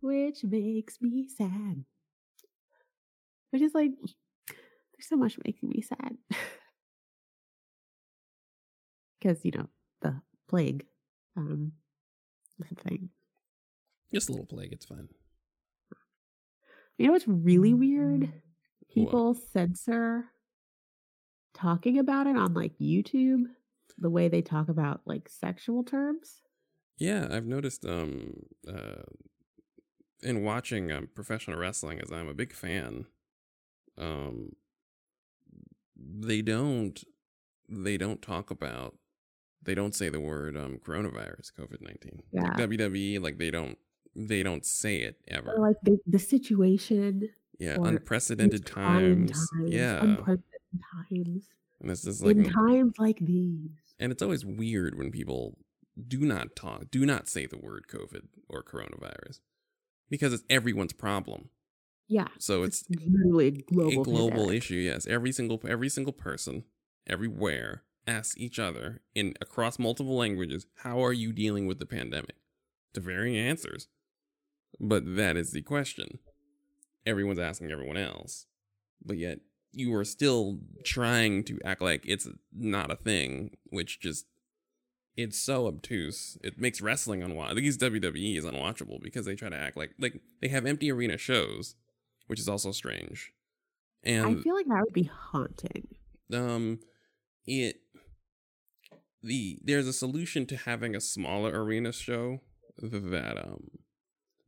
[0.00, 1.84] Which makes me sad.
[3.50, 3.90] Which is like
[4.48, 6.16] there's so much making me sad.
[9.22, 9.68] Because, you know,
[10.00, 10.86] the plague
[11.36, 11.72] um
[12.84, 13.10] thing.
[14.12, 15.08] Just a little plague, it's fine.
[16.98, 18.32] You know what's really weird?
[18.92, 19.42] People what?
[19.52, 20.26] censor
[21.54, 23.44] talking about it on like YouTube,
[23.98, 26.42] the way they talk about like sexual terms.
[26.98, 29.02] Yeah, I've noticed um uh
[30.22, 33.06] in watching um, professional wrestling as I'm a big fan,
[33.98, 34.52] um
[35.96, 37.02] they don't
[37.68, 38.96] they don't talk about
[39.64, 42.42] they don't say the word um coronavirus covid-19 yeah.
[42.42, 43.78] like wwe like they don't
[44.14, 45.52] they don't say it ever.
[45.52, 49.30] Or like the, the situation yeah unprecedented times.
[49.30, 49.70] times.
[49.70, 50.00] yeah.
[50.00, 50.50] unprecedented
[51.10, 51.48] times.
[51.80, 53.70] And it's just like in times like these.
[53.98, 55.58] And it's always weird when people
[56.08, 59.40] do not talk do not say the word covid or coronavirus
[60.08, 61.50] because it's everyone's problem.
[62.08, 65.06] Yeah so it's, it's really global, a global issue yes.
[65.06, 66.64] Every single every single person
[67.06, 72.36] everywhere asks each other in across multiple languages how are you dealing with the pandemic?
[72.94, 73.88] To varying answers.
[74.80, 76.18] But that is the question.
[77.06, 78.46] Everyone's asking everyone else.
[79.04, 79.40] But yet
[79.72, 84.26] you are still trying to act like it's not a thing which just
[85.16, 86.38] it's so obtuse.
[86.42, 90.20] It makes wrestling unwatchable these wwe is unwatchable because they try to act like like
[90.40, 91.74] they have empty arena shows
[92.26, 93.32] which is also strange.
[94.02, 95.88] And i feel like that would be haunting.
[96.32, 96.80] Um
[97.46, 97.81] it
[99.22, 102.40] the there's a solution to having a smaller arena show
[102.78, 103.70] that um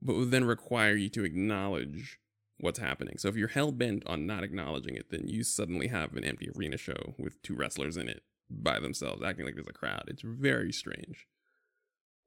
[0.03, 2.19] but would then require you to acknowledge
[2.59, 3.17] what's happening.
[3.19, 6.51] So if you're hell bent on not acknowledging it, then you suddenly have an empty
[6.57, 10.05] arena show with two wrestlers in it by themselves, acting like there's a crowd.
[10.09, 11.27] It's very strange.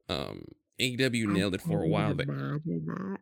[0.10, 0.45] Um,
[0.79, 2.13] AEW nailed it for a while.
[2.13, 2.27] That,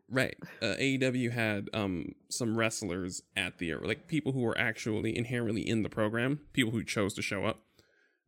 [0.09, 0.35] right.
[0.61, 5.83] Uh, AEW had um some wrestlers at the like people who were actually inherently in
[5.83, 7.61] the program, people who chose to show up.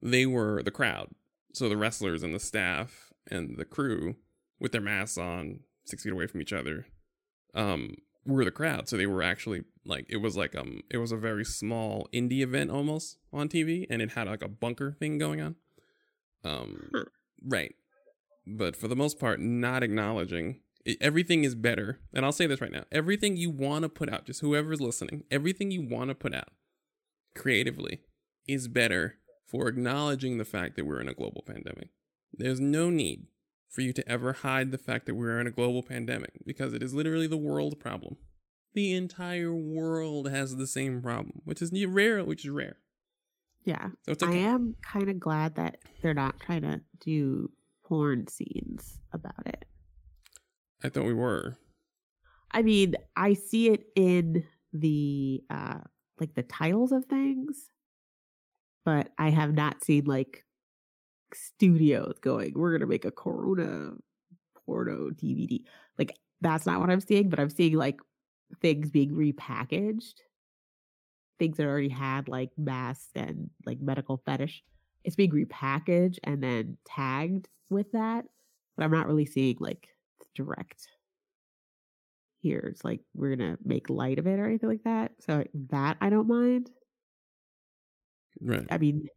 [0.01, 1.09] They were the crowd.
[1.53, 4.15] So the wrestlers and the staff and the crew
[4.59, 6.87] with their masks on, six feet away from each other,
[7.53, 8.87] um, were the crowd.
[8.87, 12.41] So they were actually like it was like um it was a very small indie
[12.41, 15.55] event almost on TV, and it had like a bunker thing going on.
[16.43, 17.05] Um, huh.
[17.43, 17.73] right.
[18.45, 21.99] But for the most part, not acknowledging it, everything is better.
[22.13, 25.23] And I'll say this right now: everything you want to put out, just whoever's listening,
[25.31, 26.49] everything you want to put out
[27.35, 28.01] creatively
[28.47, 29.15] is better
[29.47, 31.89] for acknowledging the fact that we're in a global pandemic.
[32.33, 33.27] There's no need
[33.69, 36.83] for you to ever hide the fact that we're in a global pandemic because it
[36.83, 38.17] is literally the world problem.
[38.73, 42.77] The entire world has the same problem, which is rare, which is rare.
[43.63, 43.89] Yeah.
[44.03, 44.27] So okay.
[44.27, 47.49] I am kind of glad that they're not trying to do
[47.83, 49.65] porn scenes about it.
[50.83, 51.57] I thought we were.
[52.51, 55.79] I mean, I see it in the uh
[56.19, 57.69] like the titles of things,
[58.87, 60.45] but I have not seen like
[61.33, 63.91] studios going, we're going to make a Corona
[64.65, 65.59] porno DVD.
[65.99, 67.99] Like, that's not what I'm seeing, but I'm seeing like
[68.61, 70.13] things being repackaged,
[71.37, 74.63] things that already had like masks and like medical fetish.
[75.03, 78.23] It's being repackaged and then tagged with that,
[78.77, 79.89] but I'm not really seeing like
[80.33, 80.87] direct
[82.39, 82.69] here.
[82.71, 85.11] It's like we're gonna make light of it or anything like that.
[85.19, 86.69] So that I don't mind.
[88.41, 88.65] Right.
[88.69, 89.07] I mean,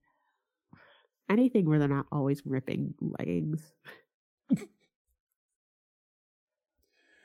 [1.28, 3.72] anything where they're not always ripping leggings.
[4.50, 4.64] it's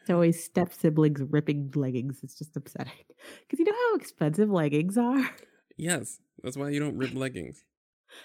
[0.09, 2.19] always step siblings ripping leggings.
[2.23, 2.93] It's just upsetting.
[3.41, 5.29] Because you know how expensive leggings are?
[5.77, 6.19] Yes.
[6.43, 7.63] That's why you don't rip leggings.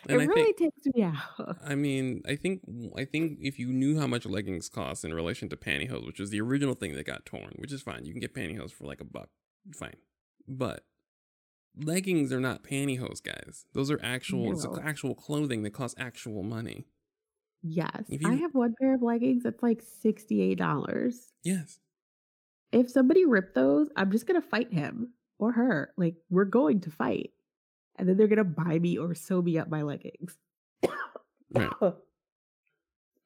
[0.08, 1.56] And it really think, takes me out.
[1.64, 2.60] I mean, I think
[2.96, 6.30] I think if you knew how much leggings cost in relation to pantyhose, which was
[6.30, 8.04] the original thing that got torn, which is fine.
[8.04, 9.28] You can get pantyhose for like a buck.
[9.74, 9.96] Fine.
[10.46, 10.84] But
[11.76, 13.66] leggings are not pantyhose, guys.
[13.72, 14.78] Those are actual no.
[14.82, 16.86] actual clothing that costs actual money.
[17.62, 18.04] Yes.
[18.08, 21.14] You, I have one pair of leggings that's like $68.
[21.42, 21.78] Yes.
[22.72, 25.92] If somebody ripped those, I'm just going to fight him or her.
[25.96, 27.32] Like, we're going to fight.
[27.96, 30.38] And then they're going to buy me or sew me up my leggings.
[31.52, 31.68] right.
[31.80, 31.96] All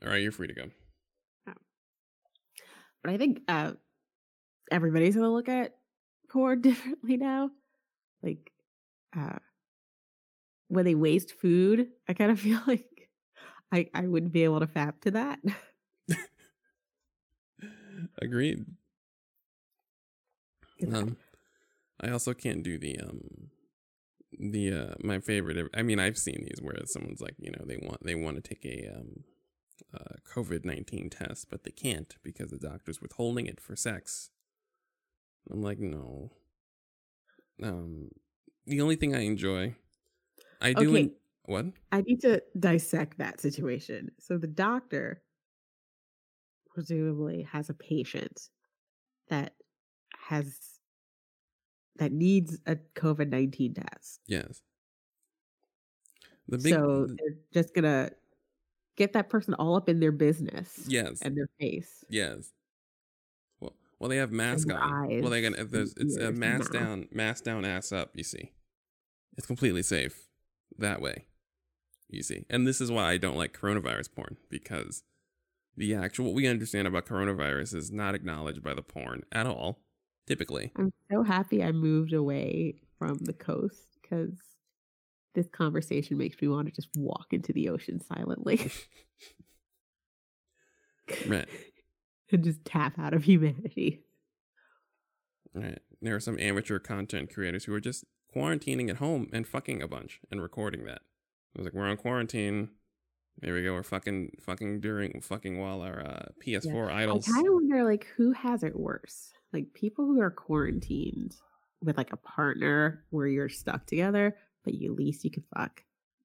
[0.02, 0.70] right, you're free to go.
[3.04, 3.72] But I think uh,
[4.70, 5.74] everybody's going to look at
[6.30, 7.50] porn differently now
[8.24, 8.52] like
[9.16, 9.38] uh
[10.68, 13.10] when they waste food, I kind of feel like
[13.72, 15.38] I I wouldn't be able to fap to that.
[18.20, 18.64] Agreed.
[20.92, 21.16] Um,
[22.00, 23.50] I also can't do the um
[24.38, 25.70] the uh my favorite.
[25.74, 28.42] I mean, I've seen these where someone's like, you know, they want they want to
[28.42, 29.24] take a um
[29.94, 34.30] uh COVID nineteen test, but they can't because the doctor's withholding it for sex.
[35.50, 36.32] I'm like, no.
[37.62, 38.08] Um,
[38.66, 39.74] the only thing I enjoy,
[40.60, 40.90] I do.
[40.90, 41.00] Okay.
[41.00, 41.14] en-
[41.46, 41.66] what?
[41.92, 44.10] I need to dissect that situation.
[44.18, 45.22] So the doctor
[46.72, 48.48] presumably has a patient
[49.28, 49.54] that
[50.18, 50.58] has
[51.96, 54.20] that needs a COVID nineteen test.
[54.26, 54.62] Yes.
[56.48, 56.72] The big.
[56.72, 58.10] so they're just gonna
[58.96, 61.20] get that person all up in their business yes.
[61.20, 62.04] and their face.
[62.08, 62.52] Yes.
[64.04, 65.08] Well, they have mask on.
[65.22, 65.54] Well, they eyes.
[65.56, 68.10] If there's, it's a mask down, mask down, ass up.
[68.12, 68.52] You see,
[69.38, 70.28] it's completely safe
[70.76, 71.24] that way.
[72.10, 75.04] You see, and this is why I don't like coronavirus porn because
[75.74, 79.80] the actual what we understand about coronavirus is not acknowledged by the porn at all.
[80.26, 84.34] Typically, I'm so happy I moved away from the coast because
[85.34, 88.70] this conversation makes me want to just walk into the ocean silently
[91.26, 91.48] right,
[92.30, 94.02] and just tap out of humanity.
[95.54, 95.80] right.
[96.02, 98.04] There are some amateur content creators who are just
[98.34, 101.00] quarantining at home and fucking a bunch and recording that.
[101.54, 102.70] It was like we're on quarantine.
[103.40, 103.72] There we go.
[103.72, 107.28] We're fucking, fucking during, fucking while our uh, PS4 idles.
[107.28, 109.32] I kind of wonder, like, who has it worse?
[109.52, 111.36] Like people who are quarantined
[111.82, 115.82] with like a partner where you're stuck together, but you at least you could fuck,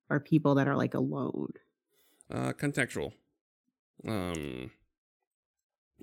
[0.09, 1.53] or people that are like alone.
[2.31, 3.13] Uh, contextual.
[4.07, 4.71] Um,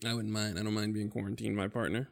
[0.04, 0.58] I wouldn't mind.
[0.58, 1.56] I don't mind being quarantined.
[1.56, 2.08] My partner.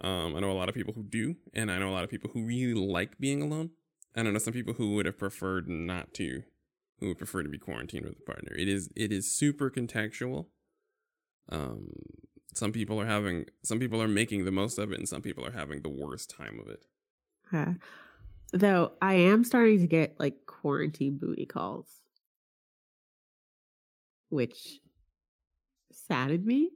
[0.00, 2.10] Um, I know a lot of people who do, and I know a lot of
[2.10, 3.70] people who really like being alone.
[4.14, 6.42] And I know some people who would have preferred not to,
[7.00, 8.54] who would prefer to be quarantined with a partner.
[8.56, 10.46] It is it is super contextual.
[11.48, 11.92] Um,
[12.54, 15.44] some people are having, some people are making the most of it, and some people
[15.44, 16.84] are having the worst time of it.
[17.52, 17.74] Uh,
[18.52, 22.00] though I am starting to get like quarantine booty calls,
[24.30, 24.80] which
[25.92, 26.70] saddened me.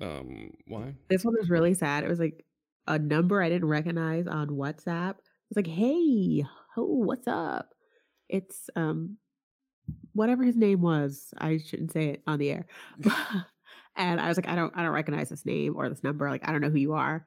[0.00, 0.94] Um, why?
[1.08, 2.04] This one was really sad.
[2.04, 2.44] It was like
[2.86, 5.10] a number I didn't recognize on WhatsApp.
[5.10, 6.44] It was like, "Hey,
[6.76, 7.74] what's up?"
[8.28, 9.18] It's um,
[10.12, 11.32] whatever his name was.
[11.38, 12.66] I shouldn't say it on the air.
[13.96, 16.28] and I was like, "I don't, I don't recognize this name or this number.
[16.30, 17.26] Like, I don't know who you are."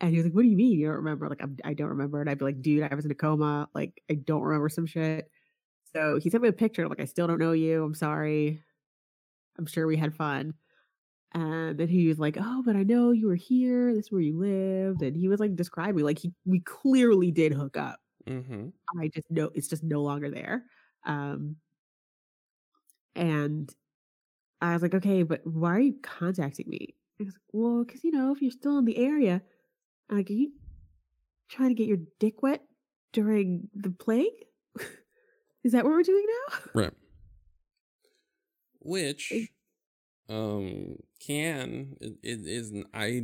[0.00, 1.88] And he was like, "What do you mean you don't remember?" Like, I'm, I don't
[1.88, 2.20] remember.
[2.20, 3.68] And I'd be like, "Dude, I was in a coma.
[3.74, 5.30] Like, I don't remember some shit."
[5.92, 6.88] So he sent me a picture.
[6.88, 7.84] Like, I still don't know you.
[7.84, 8.62] I'm sorry.
[9.58, 10.54] I'm sure we had fun.
[11.34, 13.92] And then he was like, "Oh, but I know you were here.
[13.92, 17.52] This is where you lived." And he was like describing, like he we clearly did
[17.52, 17.98] hook up.
[18.28, 18.68] Mm-hmm.
[19.00, 20.64] I just know it's just no longer there.
[21.04, 21.56] Um,
[23.16, 23.74] and
[24.60, 28.04] I was like, "Okay, but why are you contacting me?" He was like, "Well, because
[28.04, 29.42] you know, if you're still in the area,
[30.08, 30.52] I'm like, are you
[31.48, 32.62] trying to get your dick wet
[33.12, 34.32] during the plague?
[35.64, 36.92] is that what we're doing now?" Right.
[38.80, 39.32] Which
[40.28, 43.22] um can it, it is I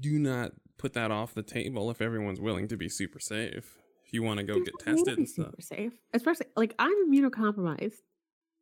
[0.00, 3.76] do not put that off the table if everyone's willing to be super safe.
[4.06, 5.46] If you want to go Dude, get tested and stuff.
[5.46, 7.98] super safe, especially like I'm immunocompromised.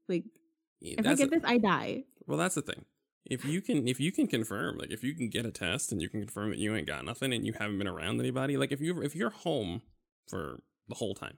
[0.08, 0.24] Like
[0.80, 2.04] Yeah, if I get the- this, I die.
[2.26, 2.84] well, that's the thing.
[3.24, 6.00] If you can, if you can confirm, like if you can get a test and
[6.02, 8.72] you can confirm that you ain't got nothing and you haven't been around anybody, like
[8.72, 9.82] if you if you're home
[10.26, 11.36] for the whole time,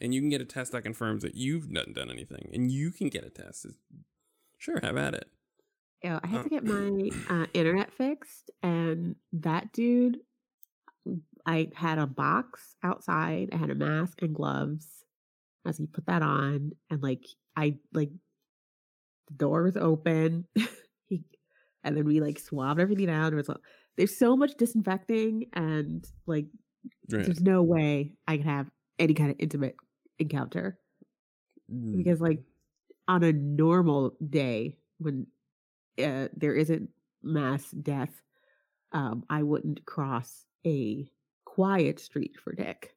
[0.00, 2.90] and you can get a test that confirms that you've not done anything, and you
[2.90, 3.80] can get a test, it's-
[4.64, 5.28] sure, have at it.
[6.02, 10.18] Yeah, I had Uh, to get my uh, internet fixed, and that dude,
[11.46, 13.50] I had a box outside.
[13.52, 14.86] I had a mask and gloves.
[15.66, 17.24] As he put that on, and like
[17.56, 18.10] I like,
[19.28, 20.46] the door was open.
[21.06, 21.24] he,
[21.82, 23.32] and then we like swabbed everything down.
[23.32, 23.56] It was a-
[23.96, 26.46] there's so much disinfecting, and like
[27.10, 27.24] Right.
[27.24, 29.76] there's no way I could have any kind of intimate
[30.18, 30.78] encounter
[31.72, 31.96] Mm.
[31.96, 32.40] because like
[33.08, 35.26] on a normal day when
[36.02, 36.88] uh, there isn't
[37.22, 38.22] mass death
[38.92, 41.08] um, i wouldn't cross a
[41.54, 42.96] quiet street for dick.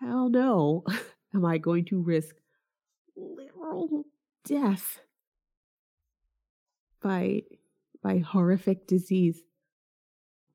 [0.00, 0.84] Hell no.
[1.34, 2.34] Am i going to risk
[3.16, 4.04] literal
[4.44, 5.00] death
[7.00, 7.42] by
[8.02, 9.40] by horrific disease?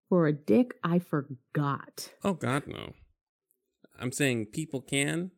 [0.09, 2.09] For a dick i forgot.
[2.23, 2.93] Oh God, no.
[3.99, 5.31] I'm saying people can.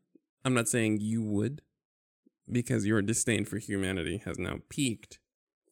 [0.43, 1.61] I'm not saying you would,
[2.51, 5.19] because your disdain for humanity has now peaked.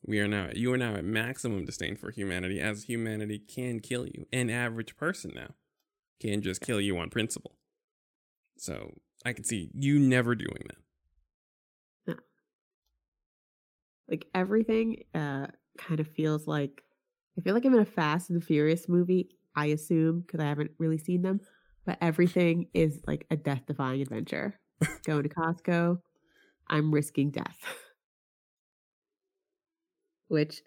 [0.05, 4.05] We are now you are now at maximum disdain for humanity, as humanity can kill
[4.05, 4.25] you.
[4.33, 5.55] An average person now
[6.19, 7.55] can just kill you on principle.
[8.57, 8.91] So
[9.25, 10.77] I can see you never doing that.
[14.09, 15.47] like everything uh
[15.77, 16.83] kind of feels like
[17.37, 19.29] I feel like I'm in a Fast and Furious movie.
[19.55, 21.39] I assume because I haven't really seen them,
[21.85, 24.59] but everything is like a death-defying adventure.
[25.05, 25.97] Going to Costco,
[26.73, 27.57] I'm risking death.
[30.27, 30.63] Which,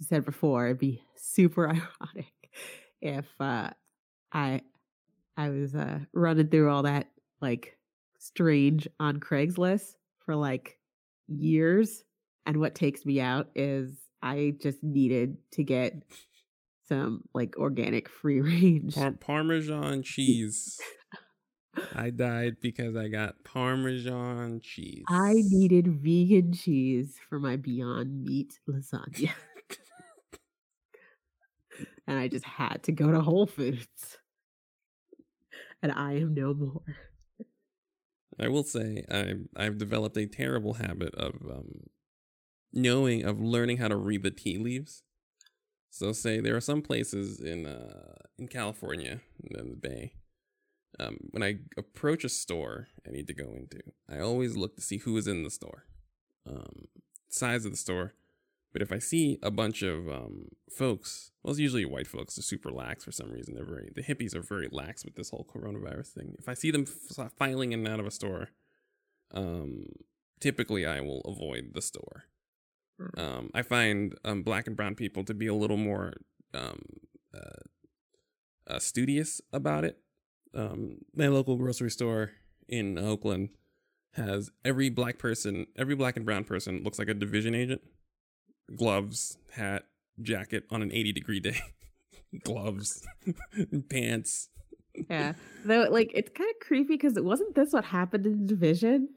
[0.00, 2.32] as I said before, it'd be super ironic
[3.00, 3.70] if uh,
[4.32, 4.60] I
[5.36, 7.06] I was uh, running through all that
[7.40, 7.78] like
[8.18, 9.94] strange on Craigslist
[10.26, 10.78] for like
[11.28, 12.02] years,
[12.44, 16.02] and what takes me out is I just needed to get
[16.88, 20.80] some like organic free range Par- Parmesan cheese.
[21.94, 25.04] I died because I got Parmesan cheese.
[25.08, 29.32] I needed vegan cheese for my Beyond Meat lasagna.
[32.06, 34.18] and I just had to go to Whole Foods.
[35.82, 36.82] And I am no more.
[38.38, 41.84] I will say I I've developed a terrible habit of um,
[42.72, 45.02] knowing of learning how to read the tea leaves.
[45.90, 50.14] So say there are some places in uh in California in the Bay.
[51.00, 54.82] Um, when I approach a store I need to go into, I always look to
[54.82, 55.86] see who is in the store,
[56.48, 56.88] um,
[57.28, 58.14] size of the store.
[58.72, 62.34] But if I see a bunch of um, folks, well, it's usually white folks.
[62.34, 63.54] They're super lax for some reason.
[63.54, 66.34] They're very the hippies are very lax with this whole coronavirus thing.
[66.38, 68.48] If I see them f- filing in and out of a store,
[69.32, 69.86] um,
[70.40, 72.24] typically I will avoid the store.
[73.16, 76.14] Um, I find um, black and brown people to be a little more
[76.52, 76.80] um,
[77.34, 77.62] uh,
[78.66, 79.98] uh, studious about it.
[80.54, 82.30] Um, my local grocery store
[82.68, 83.50] in Oakland
[84.12, 87.82] has every black person, every black and brown person looks like a division agent.
[88.76, 89.84] Gloves, hat,
[90.22, 91.58] jacket on an 80 degree day.
[92.44, 93.02] Gloves,
[93.90, 94.48] pants.
[95.10, 95.34] Yeah.
[95.64, 99.08] Though, like, it's kind of creepy because it wasn't this what happened in the division?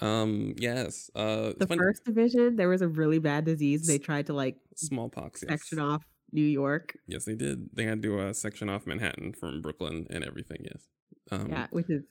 [0.00, 1.10] Um, yes.
[1.14, 3.86] Uh, The fun- first division, there was a really bad disease.
[3.86, 5.42] They tried to, like, smallpox.
[5.42, 5.50] Yes.
[5.60, 6.96] section off New York.
[7.06, 7.70] Yes, they did.
[7.74, 10.64] They had to do a section off Manhattan from Brooklyn and everything.
[10.64, 10.88] Yes.
[11.30, 12.04] Um, yeah, which is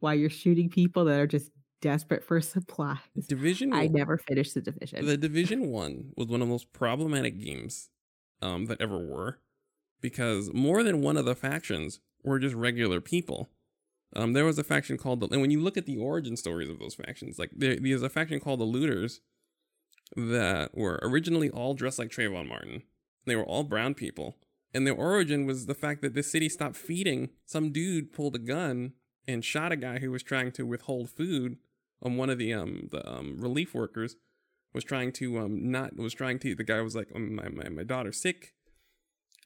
[0.00, 1.50] why you're shooting people that are just
[1.80, 2.98] desperate for supplies.
[3.28, 3.72] Division.
[3.72, 5.04] I never finished the division.
[5.04, 7.90] The Division One was one of the most problematic games
[8.40, 9.38] um, that ever were,
[10.00, 13.50] because more than one of the factions were just regular people.
[14.14, 16.68] Um, there was a faction called the, and when you look at the origin stories
[16.68, 19.20] of those factions, like there, there's a faction called the Looters
[20.16, 22.82] that were originally all dressed like Trayvon Martin.
[23.24, 24.36] They were all brown people,
[24.74, 27.30] and their origin was the fact that the city stopped feeding.
[27.46, 28.92] Some dude pulled a gun
[29.26, 31.58] and shot a guy who was trying to withhold food
[32.02, 34.16] on one of the um the um relief workers
[34.74, 37.68] was trying to um not was trying to the guy was like um, my, my
[37.68, 38.54] my daughter's sick.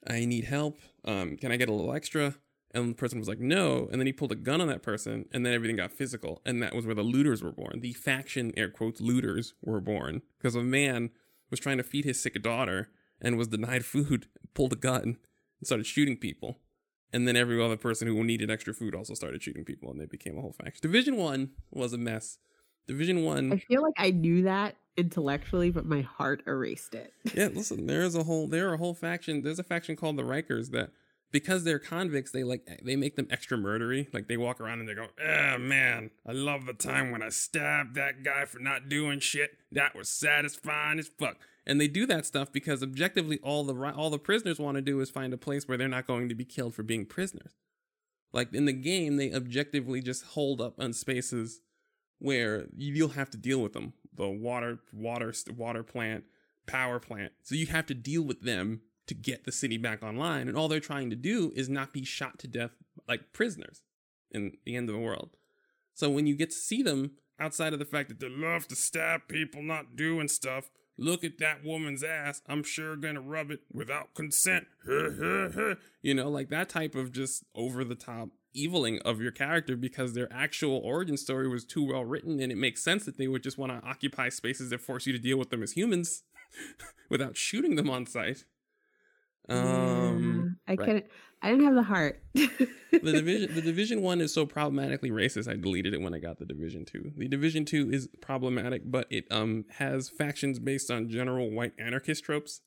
[0.07, 0.79] I need help.
[1.05, 2.35] Um can i get a little extra?
[2.71, 3.87] And the person was like no.
[3.91, 6.41] And then he pulled a gun on that person and then everything got physical.
[6.45, 7.79] And that was where the looters were born.
[7.79, 10.21] The faction air quotes looters were born.
[10.37, 11.11] Because a man
[11.49, 12.89] was trying to feed his sick daughter
[13.21, 15.17] and was denied food pulled a gun
[15.59, 16.59] and started shooting people
[17.13, 20.05] and then every other person who needed extra food also started shooting people and they
[20.05, 22.37] became a whole faction division one was a mess
[22.87, 27.13] division one I feel like I knew that intellectually, but my heart erased it.
[27.33, 29.43] yeah, listen, there is a whole there are a whole faction.
[29.43, 30.89] There's a faction called the Rikers that
[31.31, 34.11] because they're convicts, they like they make them extra murdery.
[34.13, 37.29] Like they walk around and they go, "Ah, man, I love the time when I
[37.29, 39.51] stabbed that guy for not doing shit.
[39.71, 41.37] That was satisfying as fuck."
[41.67, 45.01] And they do that stuff because objectively, all the all the prisoners want to do
[45.01, 47.55] is find a place where they're not going to be killed for being prisoners.
[48.31, 51.59] Like in the game, they objectively just hold up on spaces
[52.19, 53.93] where you'll have to deal with them.
[54.15, 56.23] The water, water, water plant,
[56.67, 57.33] power plant.
[57.43, 60.47] So you have to deal with them to get the city back online.
[60.47, 62.71] And all they're trying to do is not be shot to death
[63.09, 63.81] like prisoners
[64.31, 65.31] in the end of the world.
[65.93, 68.75] So when you get to see them outside of the fact that they love to
[68.75, 72.41] stab people not doing stuff, look at that woman's ass.
[72.47, 74.67] I'm sure gonna rub it without consent.
[74.87, 80.13] you know, like that type of just over the top eviling of your character because
[80.13, 83.43] their actual origin story was too well written and it makes sense that they would
[83.43, 86.23] just want to occupy spaces that force you to deal with them as humans
[87.09, 88.45] without shooting them on sight.
[89.49, 90.79] Um, I right.
[90.79, 91.05] couldn't.
[91.41, 92.23] I didn't have the heart.
[92.91, 96.39] the division the division one is so problematically racist i deleted it when i got
[96.39, 101.09] the division two the division two is problematic but it um has factions based on
[101.09, 102.61] general white anarchist tropes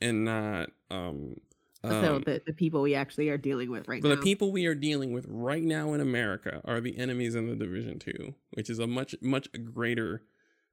[0.00, 1.36] and not um
[1.84, 4.14] so um, the, the people we actually are dealing with right but now.
[4.14, 7.54] the people we are dealing with right now in America are the enemies in the
[7.54, 10.22] Division Two, which is a much much greater,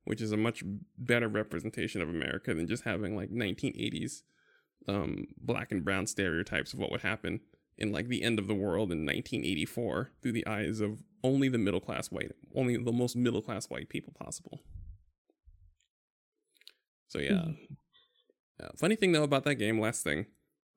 [0.06, 0.64] which is a much
[0.98, 4.22] better representation of America than just having like 1980s
[4.88, 7.40] um, black and brown stereotypes of what would happen
[7.78, 11.58] in like the end of the world in 1984 through the eyes of only the
[11.58, 14.62] middle class white, only the most middle class white people possible.
[17.08, 17.46] So yeah,
[18.62, 20.28] Uh, funny thing though about that game, last thing,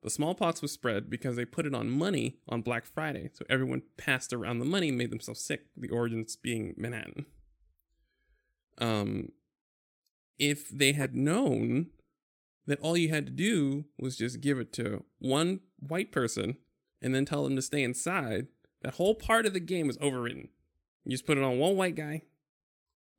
[0.03, 3.29] the smallpox was spread because they put it on money on Black Friday.
[3.33, 7.25] So everyone passed around the money and made themselves sick, the origins being Manhattan.
[8.79, 9.29] Um,
[10.37, 11.87] if they had known
[12.67, 16.57] that all you had to do was just give it to one white person
[17.01, 18.47] and then tell them to stay inside,
[18.81, 20.49] that whole part of the game was overwritten.
[21.05, 22.23] You just put it on one white guy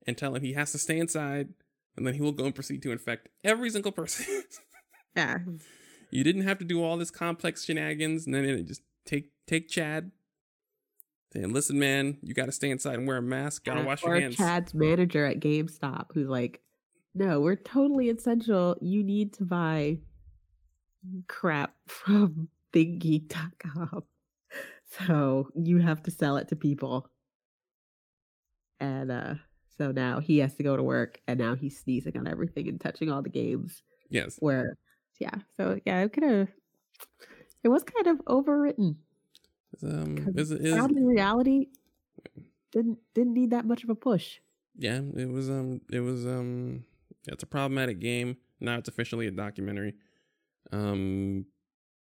[0.06, 1.48] and tell him he has to stay inside,
[1.96, 4.44] and then he will go and proceed to infect every single person.
[5.16, 5.38] Yeah.
[6.12, 10.12] you didn't have to do all this complex shenanigans, and then just take take Chad.
[11.32, 13.64] Saying, listen, man, you got to stay inside and wear a mask.
[13.64, 14.36] Gotta wash or your hands.
[14.36, 16.60] Chad's manager at GameStop, who's like,
[17.14, 18.76] "No, we're totally essential.
[18.80, 19.98] You need to buy
[21.26, 24.04] crap from ThinkGeek.com,
[24.86, 27.10] so you have to sell it to people."
[28.80, 29.34] And uh,
[29.76, 32.80] so now he has to go to work, and now he's sneezing on everything and
[32.80, 33.82] touching all the games.
[34.10, 34.36] Yes.
[34.38, 34.76] Where,
[35.18, 36.48] yeah, so yeah, it could have.
[37.64, 38.96] It was kind of overwritten.
[39.82, 41.66] Um, it's, it's, Sadly, reality
[42.72, 44.38] didn't didn't need that much of a push.
[44.76, 46.84] yeah, it was um it was um
[47.28, 48.36] it's a problematic game.
[48.60, 49.94] Now it's officially a documentary.
[50.72, 51.46] Um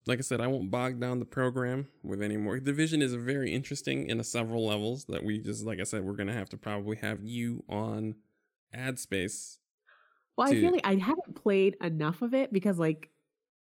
[0.07, 2.59] like I said, I won't bog down the program with any more.
[2.59, 6.05] Division is a very interesting in a several levels that we just like I said,
[6.05, 8.17] we're gonna have to probably have you on
[8.73, 9.59] ad space.
[10.37, 13.11] Well, I feel like I haven't played enough of it because like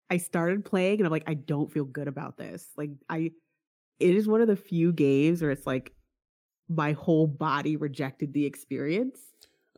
[0.09, 2.67] I started playing and I'm like, I don't feel good about this.
[2.77, 3.31] Like I
[3.99, 5.93] it is one of the few games where it's like
[6.69, 9.19] my whole body rejected the experience.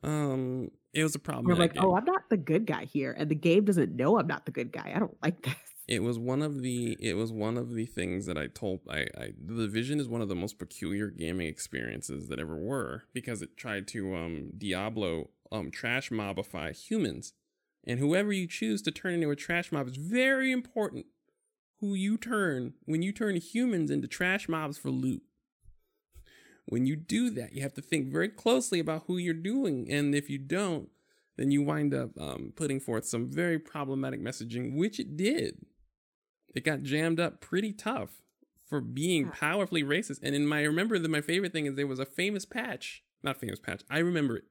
[0.03, 1.45] Um it was a problem.
[1.45, 1.95] Problematic like, oh.
[1.95, 3.13] I'm not the good guy here.
[3.17, 4.93] And the game doesn't know I'm not the good guy.
[4.95, 5.53] I don't like this.
[5.87, 9.05] It was one of the it was one of the things that I told I,
[9.15, 13.43] I the division is one of the most peculiar gaming experiences that ever were because
[13.43, 17.33] it tried to um Diablo um trash mobify humans.
[17.85, 21.05] And whoever you choose to turn into a trash mob is very important.
[21.81, 25.21] Who you turn when you turn humans into trash mobs for loot.
[26.67, 29.91] When you do that, you have to think very closely about who you're doing.
[29.91, 30.89] And if you don't,
[31.37, 35.65] then you wind up um, putting forth some very problematic messaging, which it did.
[36.55, 38.21] It got jammed up pretty tough
[38.65, 40.19] for being powerfully racist.
[40.23, 43.03] And in my I remember that my favorite thing is there was a famous patch,
[43.21, 43.83] not famous patch.
[43.89, 44.45] I remember it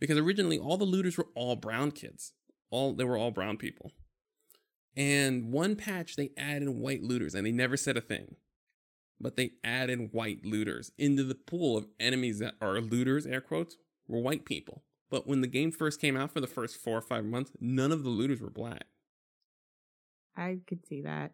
[0.00, 2.32] because originally all the looters were all brown kids.
[2.70, 3.92] All they were all brown people.
[4.96, 8.36] And one patch they added white looters, and they never said a thing.
[9.22, 13.76] But they added white looters into the pool of enemies that are looters, air quotes,
[14.08, 14.82] were white people.
[15.10, 17.92] But when the game first came out for the first four or five months, none
[17.92, 18.84] of the looters were black.
[20.36, 21.32] I could see that.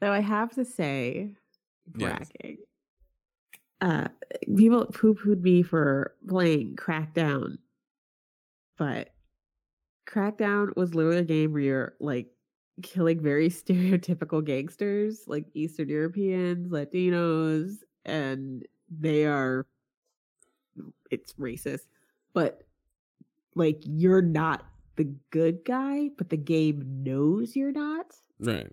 [0.00, 1.30] Though I have to say,
[1.96, 2.30] Yes.
[3.80, 4.08] Uh,
[4.56, 7.56] people poo pooed me for playing Crackdown,
[8.76, 9.08] but
[10.08, 12.26] Crackdown was literally a game where you're like
[12.80, 19.66] killing very stereotypical gangsters, like Eastern Europeans, Latinos, and they are
[21.10, 21.86] it's racist,
[22.32, 22.62] but
[23.54, 24.66] like you're not
[24.96, 28.14] the good guy, but the game knows you're not.
[28.40, 28.72] Right.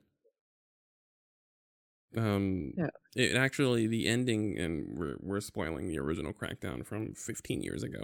[2.16, 2.90] Um Yeah.
[3.16, 8.04] it actually the ending and we're we're spoiling the original crackdown from 15 years ago.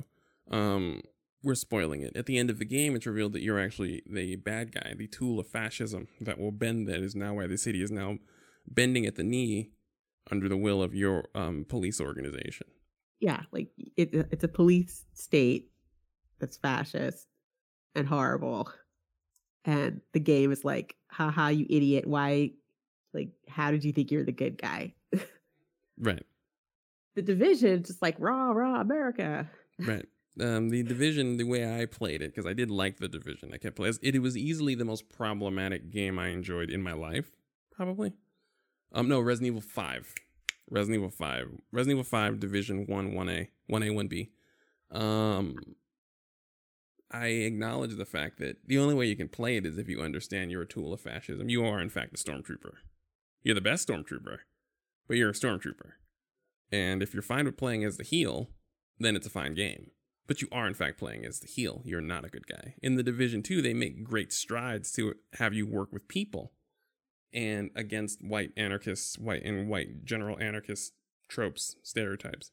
[0.51, 1.01] Um
[1.43, 2.15] we're spoiling it.
[2.15, 5.07] At the end of the game it's revealed that you're actually the bad guy, the
[5.07, 8.17] tool of fascism that will bend that is now why the city is now
[8.67, 9.71] bending at the knee
[10.31, 12.67] under the will of your um police organization.
[13.19, 15.69] yeah, like it, it's a police state
[16.39, 17.27] that's fascist
[17.95, 18.69] and horrible.
[19.65, 22.05] And the game is like, haha, you idiot.
[22.05, 22.51] Why,
[23.13, 24.93] like, how did you think you're the good guy?
[25.97, 26.25] Right.
[27.15, 29.49] the division, just like, rah, rah, America.
[29.79, 30.05] Right.
[30.39, 33.51] Um, the division, the way I played it, because I did like the division.
[33.53, 33.95] I kept playing.
[34.01, 37.31] It, it was easily the most problematic game I enjoyed in my life,
[37.71, 38.13] probably.
[38.91, 40.13] Um, no, Resident Evil Five,
[40.69, 44.31] Resident Evil Five, Resident Evil Five Division One, One A, One A, One B.
[44.89, 45.57] Um,
[47.11, 50.01] I acknowledge the fact that the only way you can play it is if you
[50.01, 51.47] understand you're a tool of fascism.
[51.47, 52.73] You are, in fact, a stormtrooper.
[53.43, 54.37] You're the best stormtrooper,
[55.07, 55.91] but you're a stormtrooper.
[56.71, 58.49] And if you're fine with playing as the heel,
[58.99, 59.91] then it's a fine game.
[60.25, 61.81] But you are, in fact, playing as the heel.
[61.83, 62.75] You're not a good guy.
[62.81, 66.53] In the Division 2, they make great strides to have you work with people
[67.33, 70.93] and against white anarchists, white and white general anarchist
[71.27, 72.51] tropes, stereotypes.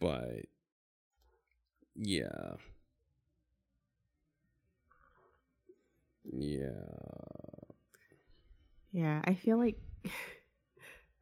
[0.00, 0.46] But
[1.94, 2.54] yeah.
[6.24, 6.68] Yeah.
[8.92, 9.76] Yeah, I feel like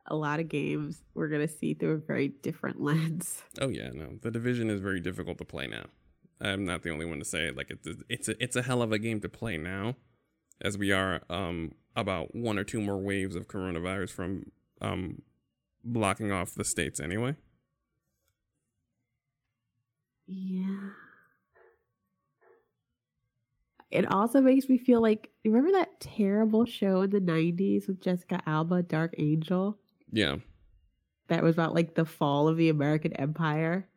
[0.06, 3.42] a lot of games we're going to see through a very different lens.
[3.60, 4.18] Oh yeah, no.
[4.20, 5.86] The division is very difficult to play now.
[6.40, 7.56] I'm not the only one to say it.
[7.56, 9.94] Like it's it's a, it's a hell of a game to play now,
[10.60, 14.50] as we are um about one or two more waves of coronavirus from
[14.80, 15.22] um
[15.84, 17.36] blocking off the states anyway.
[20.26, 20.90] Yeah.
[23.90, 28.40] It also makes me feel like remember that terrible show in the 90s with Jessica
[28.46, 29.78] Alba, Dark Angel?
[30.12, 30.36] Yeah.
[31.28, 33.88] That was about like the fall of the American Empire.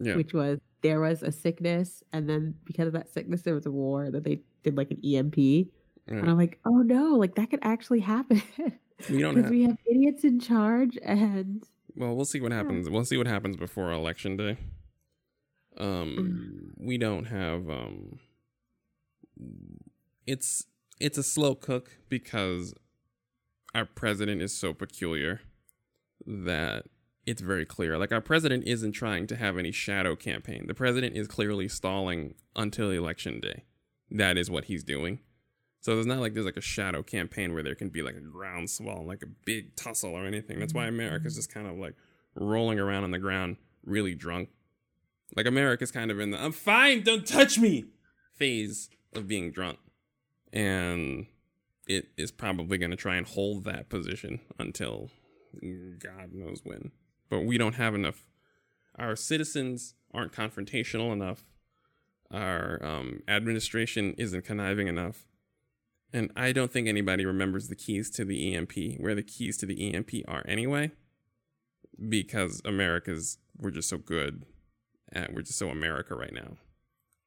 [0.00, 0.16] Yeah.
[0.16, 3.70] Which was there was a sickness and then because of that sickness there was a
[3.70, 5.36] war that they did like an EMP.
[5.38, 5.64] Yeah.
[6.08, 8.42] And I'm like, oh no, like that could actually happen.
[9.10, 9.50] We don't because have.
[9.50, 11.64] we have idiots in charge and
[11.96, 12.88] Well, we'll see what happens.
[12.88, 14.56] We'll see what happens before election day.
[15.76, 17.68] Um, we don't have.
[17.68, 18.20] Um,
[20.26, 20.66] it's
[21.00, 22.74] it's a slow cook because
[23.74, 25.40] our president is so peculiar
[26.26, 26.84] that
[27.26, 27.98] it's very clear.
[27.98, 30.66] Like our president isn't trying to have any shadow campaign.
[30.66, 33.64] The president is clearly stalling until election day.
[34.10, 35.20] That is what he's doing.
[35.80, 38.20] So there's not like there's like a shadow campaign where there can be like a
[38.20, 40.58] groundswell, like a big tussle or anything.
[40.58, 40.94] That's why mm-hmm.
[40.94, 41.38] America's mm-hmm.
[41.38, 41.94] just kind of like
[42.34, 44.50] rolling around on the ground, really drunk.
[45.36, 47.86] Like America's kind of in the I'm fine, don't touch me
[48.34, 49.78] phase of being drunk.
[50.52, 51.26] And
[51.86, 55.10] it is probably going to try and hold that position until
[55.62, 56.92] God knows when.
[57.28, 58.24] But we don't have enough.
[58.98, 61.44] Our citizens aren't confrontational enough.
[62.30, 65.24] Our um, administration isn't conniving enough.
[66.12, 69.66] And I don't think anybody remembers the keys to the EMP, where the keys to
[69.66, 70.92] the EMP are anyway,
[72.08, 74.44] because America's, we're just so good.
[75.12, 76.56] At, we're just so America right now.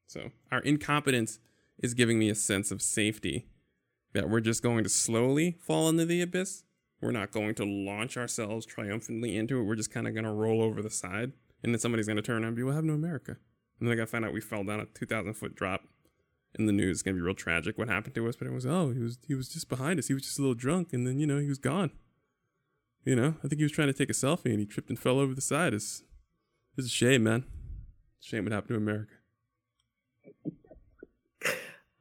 [0.08, 1.39] So our incompetence
[1.80, 3.47] is giving me a sense of safety
[4.18, 6.63] that we're just going to slowly fall into the abyss.
[7.01, 9.63] We're not going to launch ourselves triumphantly into it.
[9.63, 11.34] We're just kind of going to roll over the side.
[11.61, 13.38] And then somebody's going to turn around and be, what happened to America?
[13.80, 15.84] And then I got to find out we fell down a 2,000 foot drop
[16.57, 16.97] in the news.
[16.97, 18.36] It's going to be real tragic what happened to us.
[18.36, 20.07] But it was, oh, he was, he was just behind us.
[20.07, 20.93] He was just a little drunk.
[20.93, 21.91] And then, you know, he was gone.
[23.05, 24.97] You know, I think he was trying to take a selfie and he tripped and
[24.97, 25.76] fell over the side.
[25.76, 26.01] It's,
[26.76, 27.43] it's a shame, man.
[28.18, 29.13] It's a shame what happened to America.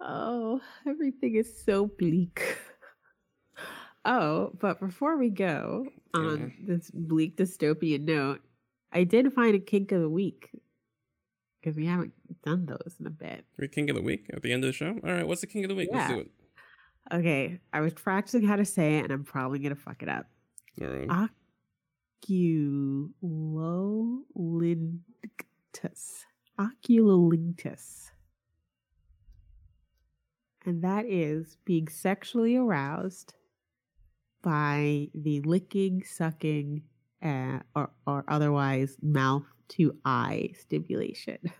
[0.00, 2.58] Oh, everything is so bleak.
[4.04, 6.76] Oh, but before we go on Yeah.
[6.76, 8.40] this bleak dystopian note,
[8.92, 10.50] I did find a kink of the week
[11.60, 12.12] because we haven't
[12.44, 13.44] done those in a bit.
[13.58, 14.90] We king of the week at the end of the show.
[15.02, 15.88] All right, what's the king of the week?
[15.92, 16.14] Let's Yeah.
[16.16, 16.30] do it.
[17.12, 20.26] Okay, I was practicing how to say it, and I'm probably gonna fuck it up.
[20.80, 21.28] All right.
[24.86, 26.24] Oculolinctus.
[26.58, 28.10] Oculolinctus.
[30.66, 33.34] And that is being sexually aroused
[34.42, 36.82] by the licking, sucking,
[37.22, 41.38] uh, or, or otherwise mouth to eye stimulation.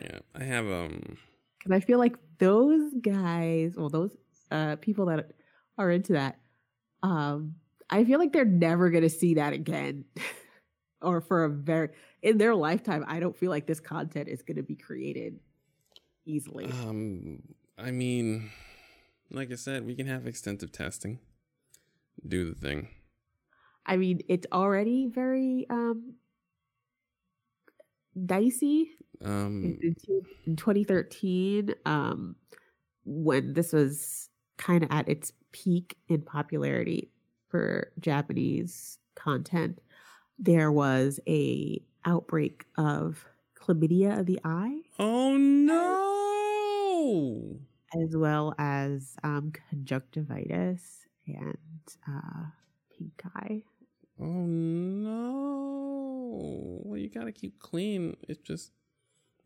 [0.00, 1.18] yeah, I have um.
[1.58, 4.16] Because I feel like those guys, well, those
[4.50, 5.32] uh, people that
[5.76, 6.38] are into that,
[7.02, 7.56] um,
[7.90, 10.06] I feel like they're never going to see that again.
[11.02, 11.90] or for a very,
[12.22, 15.40] in their lifetime, I don't feel like this content is going to be created
[16.28, 16.66] easily.
[16.66, 17.42] Um,
[17.76, 18.50] I mean,
[19.30, 21.18] like I said, we can have extensive testing.
[22.26, 22.88] Do the thing.
[23.86, 26.14] I mean, it's already very um,
[28.26, 28.90] dicey.
[29.24, 29.96] Um, in,
[30.46, 32.36] in 2013 um,
[33.04, 37.10] when this was kind of at its peak in popularity
[37.48, 39.80] for japanese content
[40.38, 43.24] there was a outbreak of
[43.68, 46.78] chlamydia of the eye oh no!
[48.02, 51.56] as well as um, conjunctivitis and
[52.08, 52.46] uh,
[52.96, 53.62] pink eye
[54.20, 55.20] Oh no!
[56.84, 58.16] Well, you gotta keep clean.
[58.28, 58.72] It's just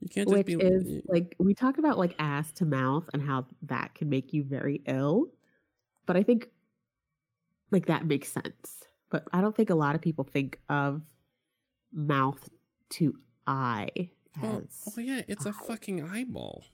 [0.02, 3.22] you can't just which be is like we talk about like ass to mouth and
[3.22, 5.26] how that can make you very ill
[6.06, 6.48] but i think
[7.70, 11.02] like that makes sense but i don't think a lot of people think of
[11.92, 12.48] mouth
[12.90, 13.14] to
[13.46, 16.64] eye Oh, as oh yeah, it's a fucking eyeball.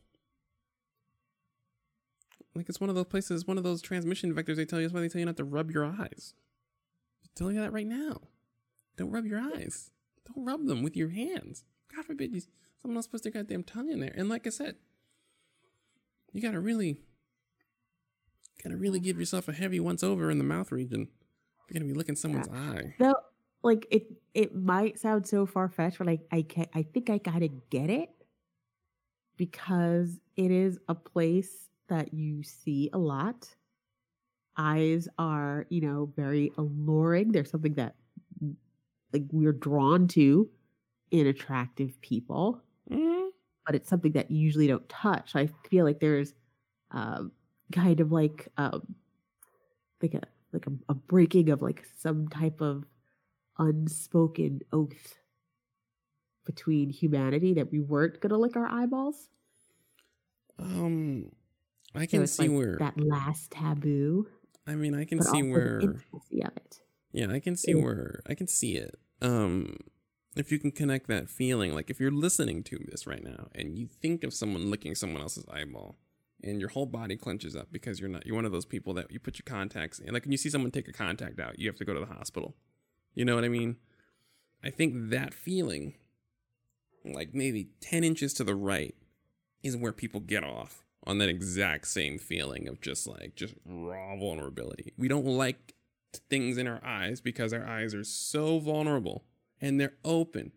[2.54, 4.86] Like it's one of those places, one of those transmission vectors they tell you.
[4.86, 6.34] That's why they tell you not to rub your eyes.
[7.24, 8.20] I'm telling you that right now.
[8.96, 9.90] Don't rub your eyes.
[10.26, 11.64] Don't rub them with your hands.
[11.94, 12.42] God forbid you,
[12.82, 14.12] someone else puts their goddamn tongue in there.
[14.14, 14.76] And like I said,
[16.32, 16.98] you gotta really,
[18.62, 19.04] gotta really mm.
[19.04, 21.08] give yourself a heavy once over in the mouth region.
[21.68, 22.94] You're gonna be licking someone's eye.
[22.98, 23.16] though
[23.62, 27.48] like it it might sound so far-fetched but like i can i think i gotta
[27.70, 28.10] get it
[29.36, 33.54] because it is a place that you see a lot
[34.56, 37.96] eyes are you know very alluring there's something that
[39.12, 40.50] like we're drawn to
[41.10, 43.30] in attractive people, Mhm.
[43.66, 45.36] but it's something that you usually don't touch.
[45.36, 46.34] I feel like there's
[46.90, 47.32] um,
[47.72, 48.96] kind of like um,
[50.02, 52.84] like a like a, a breaking of like some type of
[53.58, 55.16] unspoken oath
[56.44, 59.28] between humanity that we weren't gonna lick our eyeballs.
[60.58, 61.30] Um,
[61.94, 62.78] I can it's see like where.
[62.78, 64.28] that last taboo,
[64.66, 65.80] I mean, I can see the where.
[65.80, 66.80] intimacy of it.
[67.12, 67.82] Yeah, I can see Yeah.
[67.82, 68.98] where I can see it.
[69.20, 69.76] Um
[70.36, 73.76] if you can connect that feeling, like if you're listening to this right now and
[73.76, 75.96] you think of someone licking someone else's eyeball
[76.44, 79.10] and your whole body clenches up because you're not you're one of those people that
[79.10, 81.68] you put your contacts in like when you see someone take a contact out, you
[81.68, 82.54] have to go to the hospital.
[83.18, 83.78] You know what I mean?
[84.62, 85.94] I think that feeling
[87.04, 88.94] like maybe 10 inches to the right
[89.60, 94.16] is where people get off on that exact same feeling of just like just raw
[94.16, 94.92] vulnerability.
[94.96, 95.74] We don't like
[96.30, 99.24] things in our eyes because our eyes are so vulnerable
[99.60, 100.52] and they're open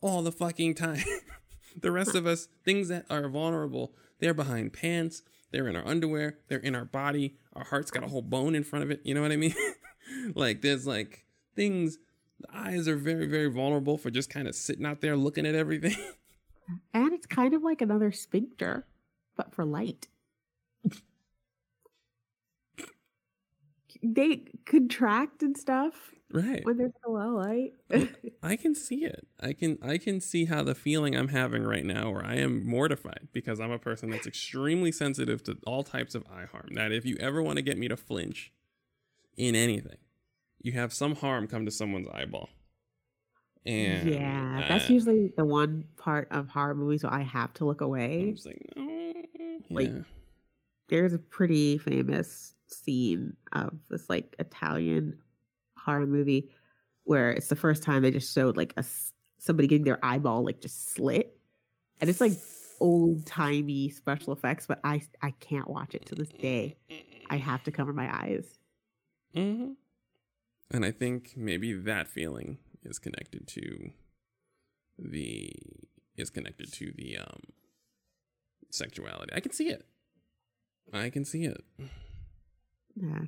[0.00, 1.02] all the fucking time.
[1.76, 6.38] the rest of us, things that are vulnerable, they're behind pants, they're in our underwear,
[6.46, 9.00] they're in our body, our heart's got a whole bone in front of it.
[9.02, 9.56] You know what I mean?
[10.36, 11.25] like there's like
[11.56, 11.98] things,
[12.40, 15.54] the eyes are very, very vulnerable for just kind of sitting out there looking at
[15.54, 15.96] everything.
[16.92, 18.86] And it's kind of like another sphincter,
[19.36, 20.08] but for light.
[24.02, 26.64] they contract and stuff right.
[26.64, 27.72] when they're so low light.
[28.42, 29.26] I can see it.
[29.40, 32.66] I can I can see how the feeling I'm having right now where I am
[32.66, 36.70] mortified because I'm a person that's extremely sensitive to all types of eye harm.
[36.74, 38.52] That if you ever want to get me to flinch
[39.36, 39.98] in anything,
[40.60, 42.48] you have some harm come to someone's eyeball.
[43.64, 47.64] And yeah, that's uh, usually the one part of horror movies where I have to
[47.64, 48.32] look I'm away.
[48.32, 49.12] just like, no.
[49.70, 50.00] Like, yeah.
[50.88, 55.18] There's a pretty famous scene of this like Italian
[55.76, 56.50] horror movie
[57.04, 58.84] where it's the first time they just showed like a
[59.38, 61.36] somebody getting their eyeball like just slit,
[62.00, 62.32] and it's like
[62.80, 66.76] old timey special effects, but I I can't watch it to this day.
[67.30, 68.58] I have to cover my eyes.
[69.34, 69.72] hmm
[70.70, 73.90] And I think maybe that feeling is connected to
[74.98, 75.52] the
[76.16, 77.40] is connected to the um
[78.70, 79.32] sexuality.
[79.34, 79.84] I can see it.
[80.92, 81.64] I can see it.
[82.94, 83.22] Yeah,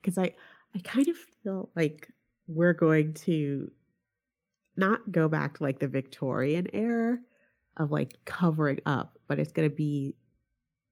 [0.00, 0.34] because I
[0.74, 2.08] I kind of feel like
[2.46, 3.70] we're going to
[4.76, 7.18] not go back to like the Victorian era
[7.76, 10.16] of like covering up, but it's gonna be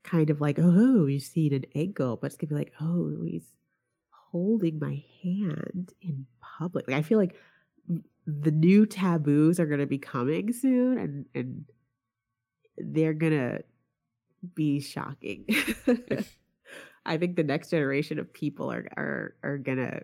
[0.04, 3.50] kind of like oh you see an ankle, but it's gonna be like oh he's
[4.30, 6.88] holding my hand in public.
[6.88, 7.36] Like I feel like
[8.26, 11.64] the new taboos are gonna be coming soon, and and
[12.76, 13.60] they're gonna
[14.54, 15.46] be shocking.
[17.06, 20.02] I think the next generation of people are are are gonna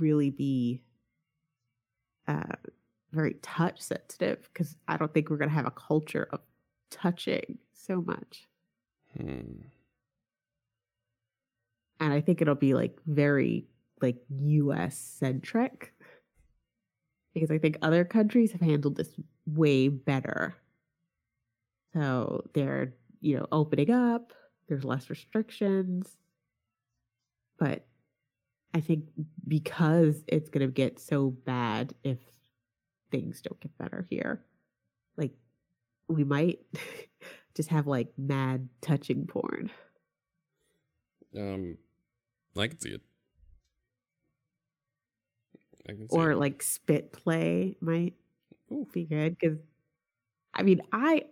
[0.00, 0.82] really be
[2.28, 2.56] uh,
[3.12, 6.40] very touch sensitive because I don't think we're gonna have a culture of
[6.90, 8.48] touching so much,
[9.16, 9.62] Hmm.
[12.02, 13.64] And I think it'll be like very
[14.00, 14.98] like U.S.
[14.98, 15.94] centric
[17.32, 19.14] because I think other countries have handled this
[19.46, 20.56] way better.
[21.94, 24.32] So they're you know opening up.
[24.68, 26.08] There's less restrictions,
[27.56, 27.86] but
[28.74, 29.04] I think
[29.46, 32.18] because it's going to get so bad if
[33.12, 34.42] things don't get better here,
[35.16, 35.34] like
[36.08, 36.58] we might
[37.54, 39.70] just have like mad touching porn.
[41.36, 41.76] Um
[42.56, 43.00] I can see it.
[45.88, 46.38] I can see or it.
[46.38, 48.14] like spit play might
[48.70, 48.86] Ooh.
[48.92, 49.58] be good because
[50.54, 51.24] I mean I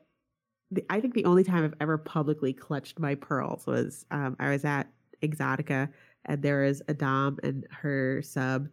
[0.71, 4.51] the, I think the only time I've ever publicly clutched my pearls was um, I
[4.51, 4.89] was at
[5.23, 5.89] Exxxotica
[6.27, 8.69] and there was a dom and her sub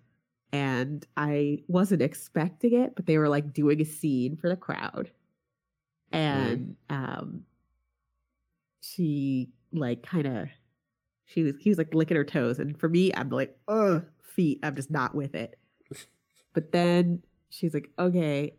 [0.53, 5.11] and I wasn't expecting it but they were like doing a scene for the crowd
[6.11, 7.43] and um
[8.81, 10.47] she like kind of
[11.27, 14.59] she was he was like licking her toes and for me i'm like ugh feet
[14.63, 15.59] i'm just not with it.
[16.53, 18.57] But then she's like okay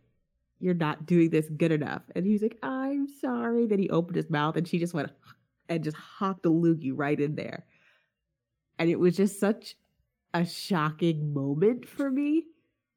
[0.61, 2.01] you're not doing this good enough.
[2.15, 3.65] And he was like i'm sorry.
[3.65, 5.11] Then he opened his mouth and she just went
[5.69, 7.65] and just hocked a loogie right in there.
[8.77, 9.75] And it was just such
[10.33, 12.45] a shocking moment for me.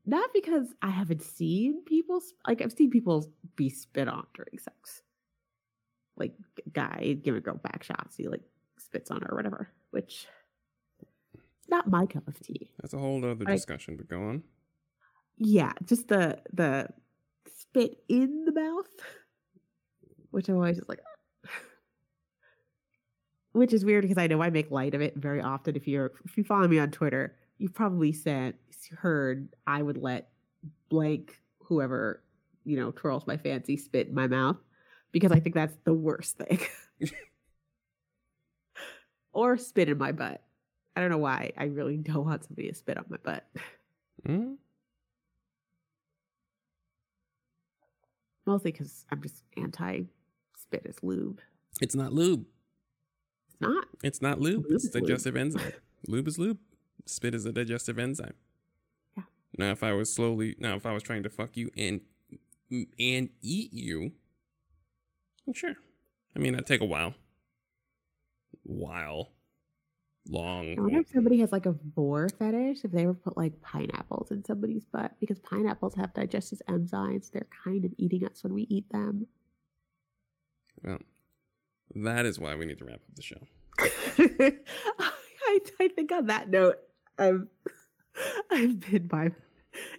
[0.05, 5.03] Not because i haven't seen people like i've seen people be spit on during sex.
[6.17, 6.35] Like
[6.73, 8.43] guy give a girl back shots he like
[8.93, 10.27] spits on her or whatever which
[11.69, 14.43] not my cup of tea That's a whole other discussion, but go on.
[15.39, 16.89] yeah just the the
[17.47, 18.87] spit in the mouth
[20.31, 21.01] which i'm always just like
[23.53, 26.13] which is weird because i know i make light of it very often if you're
[26.27, 28.55] if you follow me on twitter you've probably said
[28.99, 30.29] heard i would let
[30.91, 32.23] blank whoever
[32.65, 34.57] you know, twirls my fancy, spit in my mouth
[35.11, 36.61] because I think that's the worst thing.
[39.33, 40.43] or spit in my butt.
[40.95, 41.53] I don't know why.
[41.57, 43.47] I really don't want somebody to spit on my butt.
[44.27, 44.57] Mm?
[48.47, 50.03] Mostly because I'm just anti
[50.57, 51.41] spit as lube.
[51.81, 52.45] It's not lube.
[53.49, 53.85] It's not.
[54.03, 54.65] It's not lube.
[54.65, 55.07] Lube it's is lube.
[55.07, 55.73] digestive enzyme.
[56.07, 56.59] lube is lube.
[57.07, 58.35] Spit is a digestive enzyme.
[59.17, 59.25] Yeah.
[59.59, 62.01] Now, if I was slowly, now if I was trying to fuck you and
[62.71, 64.13] and eat you,
[65.53, 65.75] sure.
[66.35, 67.15] I mean, that'd take a while.
[68.63, 69.33] While.
[70.29, 70.79] Long.
[70.79, 74.31] I wonder if somebody has like a vore fetish if they ever put like pineapples
[74.31, 77.33] in somebody's butt because pineapples have digestive enzymes.
[77.33, 79.27] They're kind of eating us when we eat them.
[80.85, 80.99] Well,
[81.97, 83.49] that is why we need to wrap up the show.
[83.81, 86.77] I, I think on that note,
[87.19, 87.49] I've
[88.51, 89.31] I've been by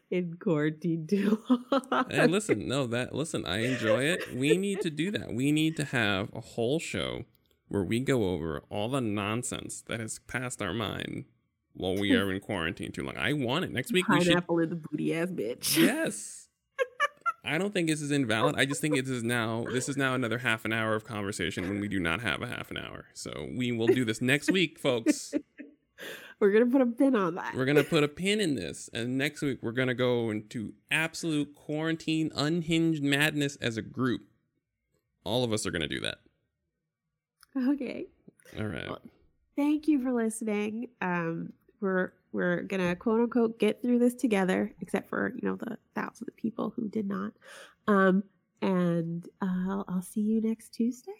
[0.10, 2.06] in quarantine too long.
[2.10, 4.34] Hey, listen, no, that listen, I enjoy it.
[4.34, 5.34] We need to do that.
[5.34, 7.26] We need to have a whole show
[7.74, 11.26] where we go over all the nonsense that has passed our mind
[11.74, 13.18] while we are in quarantine too long.
[13.18, 13.72] I want it.
[13.72, 15.76] Next week we should Pineapple in the booty ass bitch.
[15.76, 16.50] Yes.
[17.44, 18.58] I don't think this is invalid.
[18.60, 21.68] I just think it is now this is now another half an hour of conversation
[21.68, 23.06] when we do not have a half an hour.
[23.16, 25.34] So we will do this next week, folks.
[26.40, 27.56] We're gonna put a pin on that.
[27.56, 31.56] We're gonna put a pin in this, and next week we're gonna go into absolute
[31.56, 34.24] quarantine, unhinged madness as a group.
[35.24, 36.18] All of us are gonna do that.
[37.56, 38.08] Okay.
[38.58, 38.88] All right.
[38.88, 39.02] Well,
[39.56, 40.90] Thank you for listening.
[41.02, 45.78] Um, we're we're gonna quote unquote get through this together, except for you know the
[45.94, 47.34] thousands of people who did not.
[47.88, 48.24] Um,
[48.62, 51.12] and uh, I'll, I'll see you next Tuesday.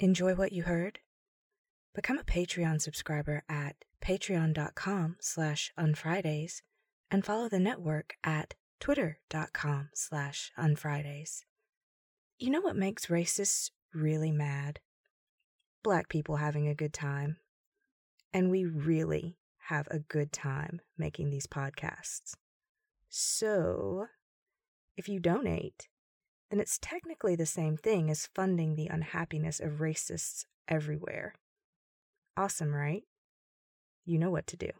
[0.00, 0.98] Enjoy what you heard?
[1.94, 6.62] Become a Patreon subscriber at patreon.com slash unfridays
[7.12, 11.44] and follow the network at twitter.com slash unfridays.
[12.38, 14.80] You know what makes racists really mad?
[15.84, 17.36] Black people having a good time.
[18.32, 19.38] And we really
[19.68, 22.34] have a good time making these podcasts.
[23.08, 24.06] So,
[24.96, 25.88] if you donate,
[26.50, 31.34] then it's technically the same thing as funding the unhappiness of racists everywhere.
[32.36, 33.04] Awesome, right?
[34.04, 34.70] You know what to do.